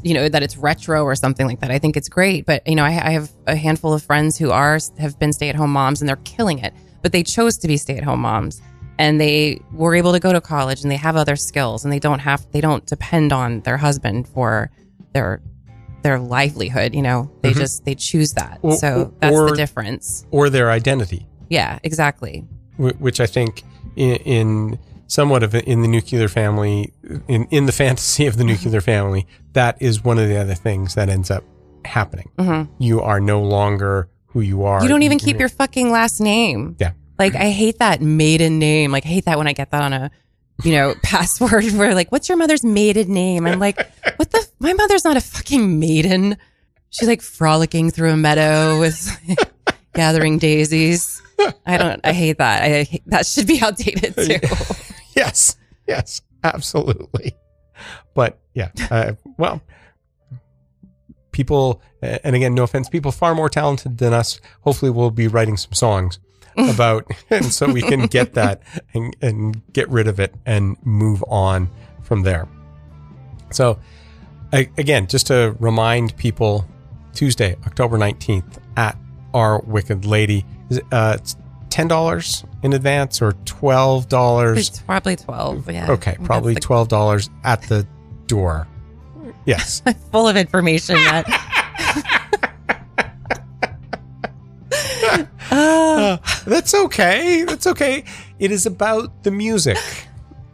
you 0.01 0.13
know 0.13 0.27
that 0.27 0.41
it's 0.41 0.57
retro 0.57 1.03
or 1.03 1.15
something 1.15 1.45
like 1.45 1.59
that. 1.59 1.69
I 1.69 1.77
think 1.77 1.95
it's 1.97 2.09
great, 2.09 2.45
but 2.45 2.65
you 2.67 2.75
know 2.75 2.83
I, 2.83 2.89
I 2.89 3.11
have 3.11 3.31
a 3.45 3.55
handful 3.55 3.93
of 3.93 4.01
friends 4.01 4.37
who 4.37 4.51
are 4.51 4.79
have 4.97 5.19
been 5.19 5.33
stay 5.33 5.49
at 5.49 5.55
home 5.55 5.71
moms 5.71 6.01
and 6.01 6.09
they're 6.09 6.15
killing 6.17 6.59
it, 6.59 6.73
but 7.01 7.11
they 7.11 7.23
chose 7.23 7.57
to 7.59 7.67
be 7.67 7.77
stay 7.77 7.97
at 7.97 8.03
home 8.03 8.21
moms 8.21 8.61
and 8.97 9.19
they 9.19 9.59
were 9.71 9.95
able 9.95 10.11
to 10.11 10.19
go 10.19 10.31
to 10.31 10.41
college 10.41 10.81
and 10.81 10.91
they 10.91 10.97
have 10.97 11.15
other 11.15 11.35
skills 11.35 11.83
and 11.83 11.91
they 11.91 11.99
don't 11.99 12.19
have 12.19 12.49
they 12.51 12.61
don't 12.61 12.85
depend 12.85 13.33
on 13.33 13.61
their 13.61 13.77
husband 13.77 14.27
for 14.27 14.71
their 15.13 15.41
their 16.03 16.19
livelihood. 16.19 16.93
You 16.93 17.01
know 17.01 17.31
they 17.41 17.53
just 17.53 17.85
they 17.85 17.95
choose 17.95 18.33
that. 18.33 18.59
Or- 18.61 18.75
so 18.75 19.13
that's 19.19 19.35
or- 19.35 19.49
the 19.49 19.55
difference. 19.55 20.25
or 20.31 20.49
their 20.49 20.69
identity, 20.71 21.25
Yeah, 21.49 21.79
exactly. 21.83 22.45
which 22.77 23.19
I 23.19 23.25
think 23.25 23.63
in, 23.95 24.15
in 24.17 24.79
somewhat 25.07 25.43
of 25.43 25.53
in 25.55 25.81
the 25.81 25.87
nuclear 25.87 26.27
family, 26.27 26.93
in 27.27 27.45
in 27.51 27.65
the 27.65 27.71
fantasy 27.83 28.25
of 28.27 28.37
the 28.37 28.43
nuclear 28.43 28.81
family, 28.81 29.25
that 29.53 29.81
is 29.81 30.03
one 30.03 30.19
of 30.19 30.27
the 30.27 30.37
other 30.37 30.55
things 30.55 30.95
that 30.95 31.09
ends 31.09 31.29
up 31.31 31.43
happening. 31.85 32.29
You 32.79 33.01
are 33.01 33.19
no 33.19 33.41
longer 33.41 34.09
who 34.27 34.41
you 34.41 34.63
are. 34.63 34.77
Mm-hmm. 34.77 34.83
You 34.85 34.89
don't 34.89 35.03
even 35.03 35.19
keep 35.19 35.39
your 35.39 35.49
fucking 35.49 35.91
last 35.91 36.19
name. 36.19 36.75
Yeah. 36.79 36.93
Like 37.19 37.35
I 37.35 37.51
hate 37.51 37.77
that 37.79 38.01
maiden 38.01 38.57
name. 38.57 38.91
Like 38.91 39.05
I 39.05 39.09
hate 39.09 39.25
that 39.25 39.37
when 39.37 39.47
I 39.47 39.53
get 39.53 39.69
that 39.71 39.83
on 39.83 39.93
a, 39.93 40.09
you 40.63 40.71
know, 40.71 40.95
password 41.03 41.65
where 41.73 41.93
like, 41.93 42.11
what's 42.11 42.27
your 42.29 42.37
mother's 42.39 42.63
maiden 42.65 43.13
name? 43.13 43.45
I'm 43.45 43.59
like, 43.59 43.77
what 44.15 44.31
the? 44.31 44.47
My 44.63 44.71
mother's 44.71 45.03
not 45.03 45.17
a 45.17 45.21
fucking 45.21 45.77
maiden. 45.77 46.37
She's 46.89 47.09
like 47.09 47.21
frolicking 47.21 47.91
through 47.91 48.11
a 48.11 48.15
meadow 48.15 48.79
with 48.79 49.11
gathering 49.93 50.37
daisies. 50.37 51.21
I 51.65 51.77
don't. 51.77 51.99
I 52.05 52.13
hate 52.13 52.37
that. 52.37 52.63
I 52.63 52.83
hate, 52.83 53.03
that 53.07 53.25
should 53.25 53.45
be 53.45 53.61
outdated 53.61 54.15
too. 54.15 54.37
Yes, 55.17 55.57
yes, 55.85 56.21
absolutely. 56.45 57.33
But 58.13 58.39
yeah, 58.53 58.69
uh, 58.89 59.13
well, 59.37 59.61
people, 61.33 61.81
uh, 62.01 62.19
and 62.23 62.33
again, 62.33 62.55
no 62.55 62.63
offense, 62.63 62.87
people 62.87 63.11
far 63.11 63.35
more 63.35 63.49
talented 63.49 63.97
than 63.97 64.13
us. 64.13 64.39
Hopefully, 64.61 64.91
we'll 64.91 65.11
be 65.11 65.27
writing 65.27 65.57
some 65.57 65.73
songs 65.73 66.19
about, 66.57 67.05
and 67.29 67.45
so 67.45 67.69
we 67.69 67.81
can 67.81 68.05
get 68.05 68.33
that 68.35 68.61
and, 68.93 69.13
and 69.21 69.73
get 69.73 69.89
rid 69.89 70.07
of 70.07 70.21
it 70.21 70.33
and 70.45 70.77
move 70.85 71.21
on 71.27 71.69
from 72.01 72.21
there. 72.21 72.47
So, 73.51 73.77
I, 74.53 74.69
again, 74.77 75.07
just 75.07 75.27
to 75.27 75.55
remind 75.59 76.15
people, 76.15 76.65
Tuesday, 77.13 77.55
October 77.65 77.97
nineteenth, 77.97 78.59
at 78.77 78.97
our 79.33 79.59
Wicked 79.61 80.05
Lady, 80.05 80.45
is 80.69 80.77
it, 80.77 80.85
uh, 80.91 81.17
it's 81.19 81.35
ten 81.69 81.87
dollars 81.87 82.43
in 82.61 82.73
advance 82.73 83.21
or 83.21 83.33
twelve 83.45 84.07
dollars 84.09 84.69
It's 84.69 84.79
probably 84.79 85.15
twelve. 85.15 85.69
Yeah. 85.71 85.91
Okay, 85.91 86.15
probably 86.23 86.53
twelve 86.55 86.87
dollars 86.87 87.29
at 87.43 87.63
the 87.63 87.87
door. 88.27 88.67
Yes. 89.45 89.81
full 90.11 90.27
of 90.27 90.37
information. 90.37 90.95
That 90.95 91.25
Uh, 95.51 96.17
that's 96.47 96.73
okay. 96.73 97.43
That's 97.43 97.67
okay. 97.67 98.03
It 98.39 98.51
is 98.51 98.65
about 98.65 99.23
the 99.23 99.29
music. 99.29 99.77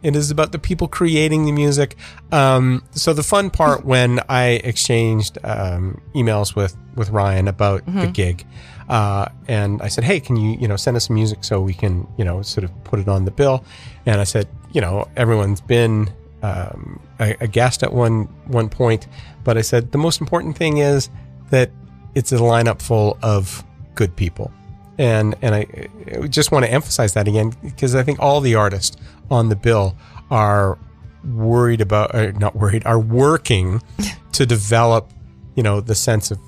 It 0.02 0.16
is 0.16 0.30
about 0.30 0.52
the 0.52 0.58
people 0.58 0.88
creating 0.88 1.44
the 1.44 1.52
music. 1.52 1.96
Um, 2.32 2.82
so 2.92 3.12
the 3.12 3.22
fun 3.22 3.50
part 3.50 3.84
when 3.92 4.20
I 4.28 4.60
exchanged 4.64 5.38
um, 5.44 6.00
emails 6.14 6.54
with 6.54 6.76
with 6.96 7.10
Ryan 7.10 7.48
about 7.48 7.86
the 7.86 8.06
gig, 8.08 8.44
uh, 8.88 9.26
and 9.46 9.80
I 9.82 9.88
said, 9.88 10.04
"Hey, 10.04 10.20
can 10.20 10.36
you 10.36 10.56
you 10.58 10.68
know 10.68 10.76
send 10.76 10.96
us 10.96 11.06
some 11.06 11.14
music 11.14 11.44
so 11.44 11.60
we 11.60 11.74
can 11.74 12.06
you 12.16 12.24
know 12.24 12.42
sort 12.42 12.64
of 12.64 12.84
put 12.84 12.98
it 12.98 13.08
on 13.08 13.24
the 13.24 13.30
bill?" 13.30 13.64
And 14.06 14.20
I 14.20 14.24
said, 14.24 14.48
"You 14.72 14.80
know, 14.80 15.08
everyone's 15.16 15.60
been 15.60 16.10
um, 16.42 17.00
a, 17.20 17.36
a 17.40 17.46
guest 17.46 17.82
at 17.82 17.92
one 17.92 18.24
one 18.46 18.68
point, 18.68 19.06
but 19.44 19.56
I 19.56 19.62
said 19.62 19.92
the 19.92 19.98
most 19.98 20.20
important 20.20 20.56
thing 20.56 20.78
is 20.78 21.10
that 21.50 21.70
it's 22.14 22.32
a 22.32 22.36
lineup 22.36 22.82
full 22.82 23.18
of 23.22 23.64
good 23.94 24.16
people." 24.16 24.50
And 25.00 25.34
and 25.42 25.54
I, 25.54 25.66
just 26.28 26.52
want 26.52 26.64
to 26.66 26.70
emphasize 26.70 27.14
that 27.14 27.26
again 27.26 27.52
because 27.62 27.94
I 27.94 28.02
think 28.02 28.18
all 28.20 28.40
the 28.40 28.54
artists 28.54 28.96
on 29.30 29.48
the 29.48 29.56
bill 29.56 29.96
are 30.30 30.78
worried 31.24 31.80
about, 31.80 32.14
or 32.14 32.32
not 32.32 32.54
worried, 32.54 32.84
are 32.86 32.98
working 32.98 33.82
to 34.32 34.46
develop, 34.46 35.10
you 35.56 35.62
know, 35.62 35.80
the 35.80 35.94
sense 35.94 36.30
of 36.30 36.38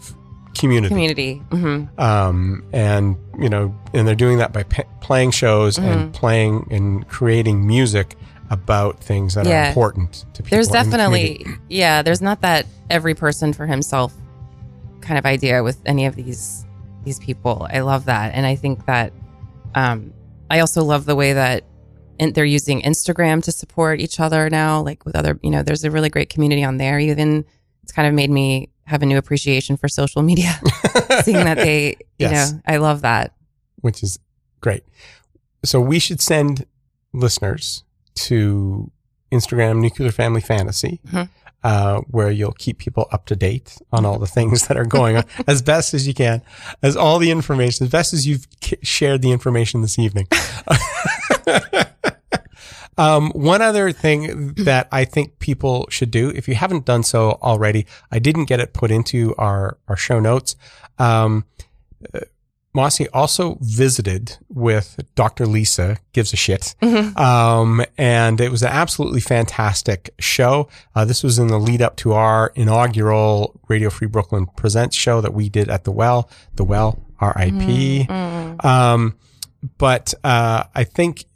community. 0.55 0.88
community. 0.94 1.34
hmm 1.50 1.84
Um, 1.98 2.64
and 2.72 3.16
you 3.38 3.48
know, 3.48 3.74
and 3.94 4.07
they're 4.07 4.14
doing 4.14 4.38
that 4.38 4.53
by 4.53 4.62
p- 4.64 4.82
playing 5.00 5.30
shows 5.32 5.78
Mm-hmm. 5.78 5.88
and 5.88 6.14
playing 6.14 6.68
and 6.70 7.09
creating 7.09 7.66
music 7.66 8.16
about 8.50 9.00
things 9.00 9.34
that 9.34 9.46
are 9.46 9.68
important 9.68 10.26
to 10.34 10.42
people. 10.42 10.57
There's 10.57 10.66
in 10.68 10.72
the 10.72 10.78
definitely, 10.84 11.46
yeah, 11.70 12.03
there's 12.03 12.20
not 12.20 12.42
that 12.42 12.66
every 12.90 13.14
person 13.14 13.55
for 13.55 13.66
himself 13.66 14.12
kind 15.00 15.18
of 15.18 15.24
idea 15.24 15.62
with 15.62 15.78
any 15.86 16.05
of 16.05 16.14
these 16.16 16.61
these 17.05 17.18
people. 17.18 17.66
I 17.70 17.80
love 17.80 18.05
that, 18.07 18.34
and 18.34 18.46
I 18.46 18.57
think 18.57 18.86
that 18.86 19.12
um, 19.74 20.12
I 20.50 20.61
also 20.61 20.84
love 20.84 21.05
the 21.05 21.16
way 21.16 21.32
that 21.32 21.64
in, 22.18 22.32
they're 22.34 22.44
using 22.44 22.82
Instagram 22.82 23.42
to 23.44 23.53
support 23.53 24.00
each 24.00 24.20
other 24.20 24.48
now. 24.50 24.82
Like 24.82 25.05
with 25.05 25.16
other, 25.16 25.38
you 25.42 25.50
know, 25.50 25.62
there's 25.62 25.84
a 25.84 25.90
really 25.90 26.11
great 26.11 26.28
community 26.30 26.62
on 26.64 26.76
there. 26.76 26.98
Even 26.98 27.44
it's 27.82 27.92
kind 27.92 28.07
of 28.07 28.14
made 28.14 28.30
me 28.30 28.68
have 28.84 29.03
a 29.03 29.07
new 29.07 29.16
appreciation 29.16 29.76
for 29.76 29.88
social 29.88 30.22
media, 30.22 30.61
seeing 31.24 31.44
that 31.44 31.57
they, 31.57 31.88
you 32.18 32.28
Yes. 32.28 32.53
know, 32.53 32.61
I 32.66 32.76
love 32.78 33.03
that. 33.03 33.32
which 33.80 34.03
is 34.03 34.18
great. 34.61 34.84
So 35.64 35.80
we 35.80 35.98
should 35.98 36.20
send 36.20 36.66
listeners 37.12 37.84
to 38.14 38.90
Instagram 39.32 39.80
Nuclear 39.80 40.11
Family 40.12 40.40
Fantasy, 40.40 41.00
Mhm. 41.09 41.28
Uh, 41.64 42.00
where 42.08 42.30
you'll 42.30 42.52
keep 42.52 42.78
people 42.78 43.08
up 43.12 43.26
to 43.26 43.36
date 43.36 43.78
on 43.92 44.04
all 44.04 44.18
the 44.18 44.26
things 44.26 44.66
that 44.68 44.76
are 44.76 44.84
going 44.84 45.16
on 45.16 45.24
as 45.46 45.62
best 45.62 45.94
as 45.94 46.06
you 46.06 46.14
can, 46.14 46.42
as 46.82 46.96
all 46.96 47.18
the 47.18 47.30
information, 47.30 47.84
as 47.84 47.90
best 47.90 48.12
as 48.12 48.26
you've 48.26 48.48
k- 48.60 48.78
shared 48.82 49.22
the 49.22 49.32
information 49.32 49.80
this 49.80 49.98
evening. 49.98 50.26
Um, 52.98 53.30
one 53.30 53.62
other 53.62 53.90
thing 53.90 54.52
that 54.54 54.88
I 54.92 55.04
think 55.04 55.38
people 55.38 55.86
should 55.88 56.10
do, 56.10 56.28
if 56.30 56.46
you 56.46 56.54
haven't 56.54 56.84
done 56.84 57.02
so 57.02 57.38
already, 57.42 57.86
I 58.10 58.18
didn't 58.18 58.44
get 58.44 58.60
it 58.60 58.74
put 58.74 58.90
into 58.90 59.34
our, 59.38 59.78
our 59.88 59.96
show 59.96 60.20
notes. 60.20 60.56
Um, 60.98 61.46
Mossy 62.74 63.06
also 63.12 63.58
visited 63.60 64.38
with 64.48 64.98
Dr. 65.14 65.46
Lisa 65.46 65.98
Gives 66.12 66.32
a 66.32 66.36
Shit. 66.36 66.74
Um, 66.82 67.84
and 67.98 68.40
it 68.40 68.50
was 68.50 68.62
an 68.62 68.70
absolutely 68.70 69.20
fantastic 69.20 70.10
show. 70.18 70.68
Uh, 70.94 71.04
this 71.04 71.22
was 71.22 71.38
in 71.38 71.48
the 71.48 71.58
lead 71.58 71.82
up 71.82 71.96
to 71.96 72.12
our 72.14 72.50
inaugural 72.54 73.60
Radio 73.68 73.90
Free 73.90 74.08
Brooklyn 74.08 74.46
Presents 74.56 74.96
show 74.96 75.20
that 75.20 75.34
we 75.34 75.48
did 75.50 75.68
at 75.68 75.84
the 75.84 75.92
Well, 75.92 76.30
the 76.54 76.64
Well, 76.64 76.98
RIP. 77.20 78.10
Um, 78.64 79.16
but, 79.78 80.14
uh, 80.24 80.64
I 80.74 80.84
think 80.84 81.26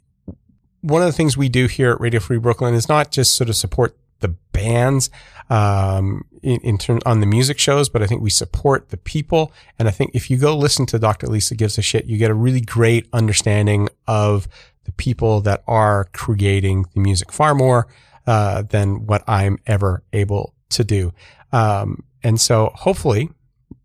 one 0.81 1.01
of 1.01 1.07
the 1.07 1.13
things 1.13 1.37
we 1.37 1.49
do 1.49 1.67
here 1.67 1.91
at 1.91 2.01
Radio 2.01 2.19
Free 2.19 2.37
Brooklyn 2.39 2.73
is 2.73 2.89
not 2.89 3.11
just 3.11 3.35
sort 3.35 3.49
of 3.49 3.55
support 3.55 3.95
the 4.19 4.29
bands 4.51 5.09
um, 5.49 6.25
in, 6.43 6.59
in 6.61 6.77
turn 6.77 6.99
on 7.05 7.19
the 7.19 7.25
music 7.25 7.59
shows, 7.59 7.89
but 7.89 8.01
I 8.01 8.07
think 8.07 8.21
we 8.21 8.29
support 8.29 8.89
the 8.89 8.97
people. 8.97 9.51
And 9.77 9.87
I 9.87 9.91
think 9.91 10.11
if 10.13 10.29
you 10.29 10.37
go 10.37 10.57
listen 10.57 10.85
to 10.87 10.99
Dr. 10.99 11.27
Lisa 11.27 11.55
Gives 11.55 11.77
a 11.77 11.81
Shit, 11.81 12.05
you 12.05 12.17
get 12.17 12.31
a 12.31 12.35
really 12.35 12.61
great 12.61 13.07
understanding 13.13 13.89
of 14.07 14.47
the 14.83 14.91
people 14.93 15.41
that 15.41 15.63
are 15.67 16.05
creating 16.13 16.85
the 16.93 16.99
music 16.99 17.31
far 17.31 17.53
more 17.53 17.87
uh, 18.25 18.61
than 18.63 19.05
what 19.05 19.23
I'm 19.27 19.57
ever 19.67 20.03
able 20.13 20.53
to 20.69 20.83
do. 20.83 21.13
Um, 21.51 22.03
and 22.23 22.39
so 22.39 22.71
hopefully 22.75 23.29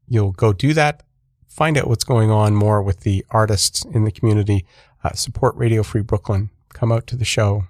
you'll 0.09 0.33
go 0.33 0.53
do 0.53 0.75
that, 0.75 1.03
find 1.49 1.77
out 1.77 1.87
what's 1.87 2.05
going 2.05 2.31
on 2.31 2.55
more 2.55 2.83
with 2.83 3.01
the 3.01 3.25
artists 3.31 3.85
in 3.85 4.05
the 4.05 4.11
community, 4.11 4.65
uh, 5.05 5.13
support 5.13 5.55
Radio 5.57 5.83
Free 5.83 6.03
Brooklyn 6.03 6.51
come 6.73 6.91
out 6.91 7.07
to 7.09 7.17
the 7.17 7.25
show 7.25 7.65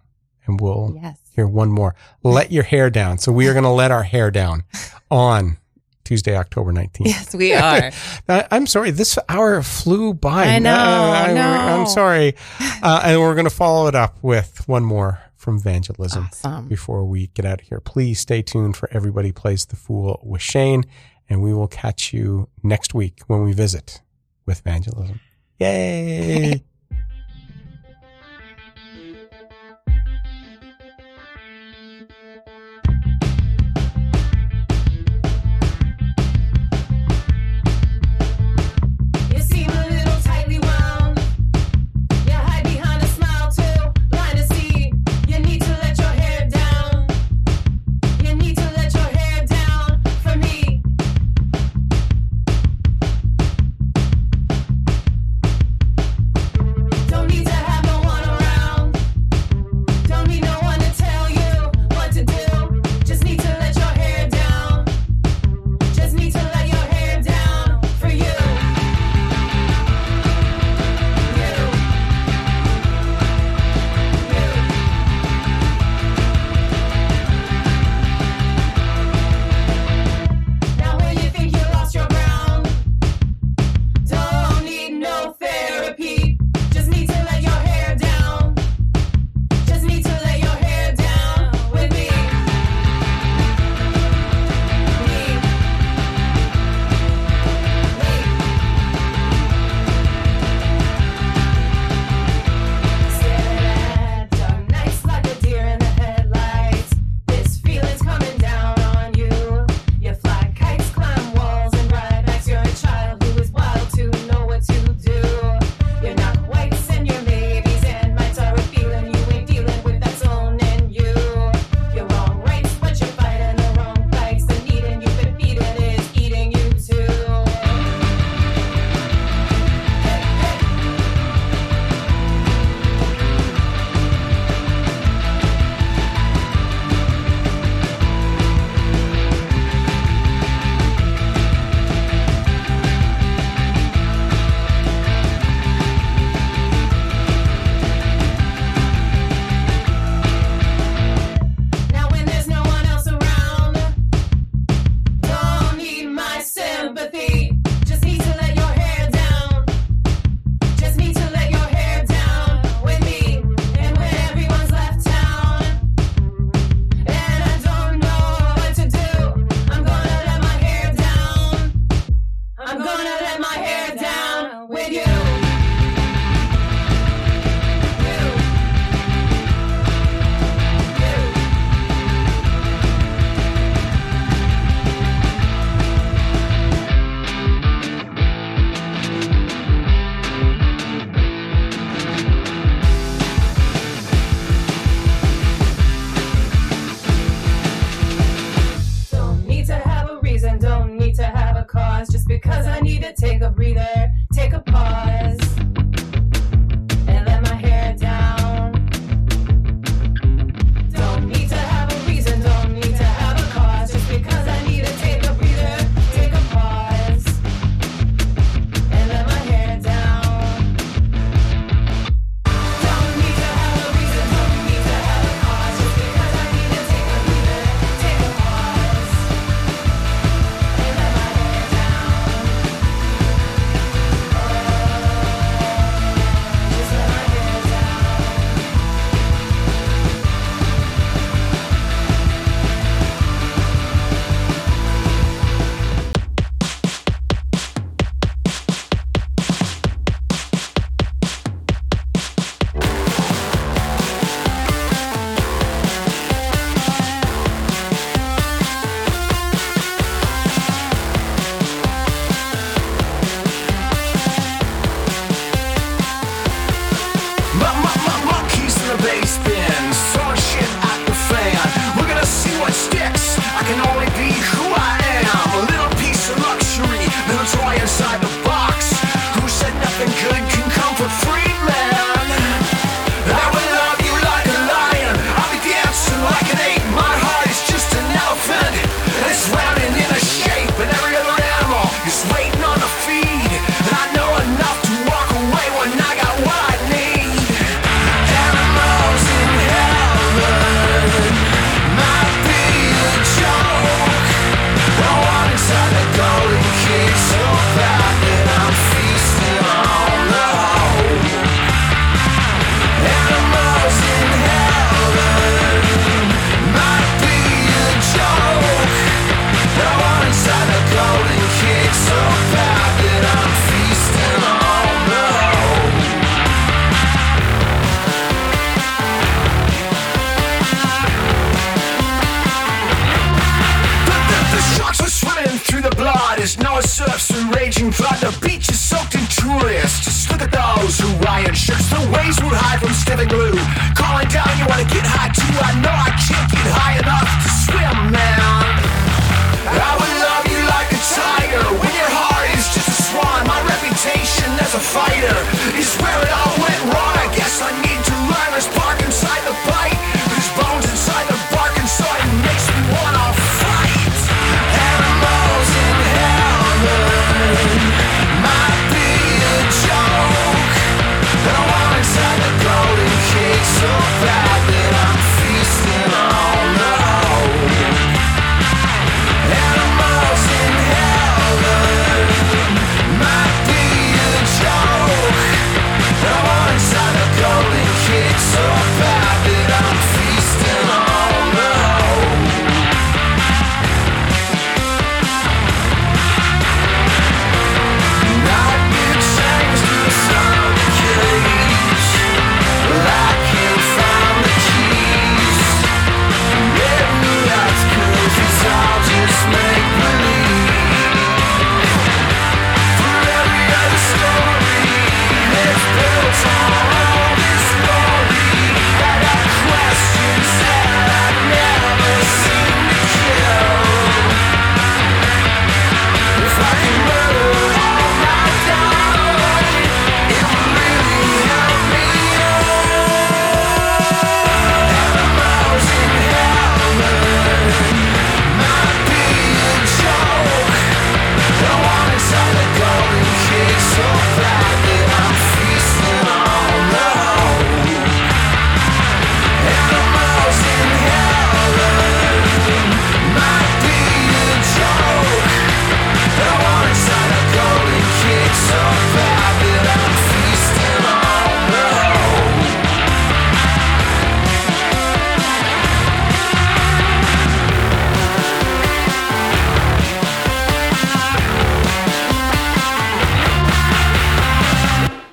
and 0.46 0.60
we'll 0.60 0.98
Yes. 1.00 1.18
hear 1.34 1.46
one 1.46 1.70
more. 1.70 1.94
Let 2.22 2.50
your 2.52 2.64
hair 2.64 2.90
down. 2.90 3.18
So 3.18 3.32
we 3.32 3.46
are 3.48 3.52
going 3.52 3.64
to 3.64 3.70
let 3.70 3.90
our 3.90 4.02
hair 4.02 4.30
down 4.30 4.64
on 5.10 5.56
Tuesday, 6.04 6.36
October 6.36 6.72
19th. 6.72 7.06
Yes, 7.06 7.34
we 7.34 7.54
are. 7.54 7.90
I- 8.28 8.46
I'm 8.50 8.66
sorry, 8.66 8.90
this 8.90 9.18
hour 9.28 9.62
flew 9.62 10.14
by. 10.14 10.44
I 10.46 10.58
know, 10.58 10.74
I, 10.74 11.32
no. 11.32 11.40
am 11.40 11.86
sorry. 11.86 12.34
Uh, 12.84 13.00
and 13.04 13.20
we're 13.20 13.34
going 13.34 13.44
to 13.46 13.50
follow 13.54 13.86
it 13.86 13.94
up 13.94 14.18
with 14.22 14.66
one 14.66 14.82
more 14.82 15.20
from 15.36 15.60
Vangelism 15.60 16.24
Awesome. 16.26 16.66
before 16.68 17.04
we 17.04 17.28
get 17.28 17.44
out 17.44 17.60
of 17.60 17.68
here. 17.68 17.78
Please 17.80 18.18
stay 18.18 18.42
tuned 18.42 18.76
for 18.76 18.88
Everybody 18.92 19.30
Plays 19.30 19.66
the 19.66 19.76
Fool 19.76 20.20
with 20.24 20.42
Shane, 20.42 20.82
and 21.30 21.40
we 21.42 21.54
will 21.54 21.68
catch 21.68 22.12
you 22.12 22.48
next 22.64 22.92
week 22.92 23.20
when 23.28 23.42
we 23.44 23.52
visit 23.52 24.00
with 24.46 24.64
Vangelism. 24.64 25.20
Yay! 25.60 26.64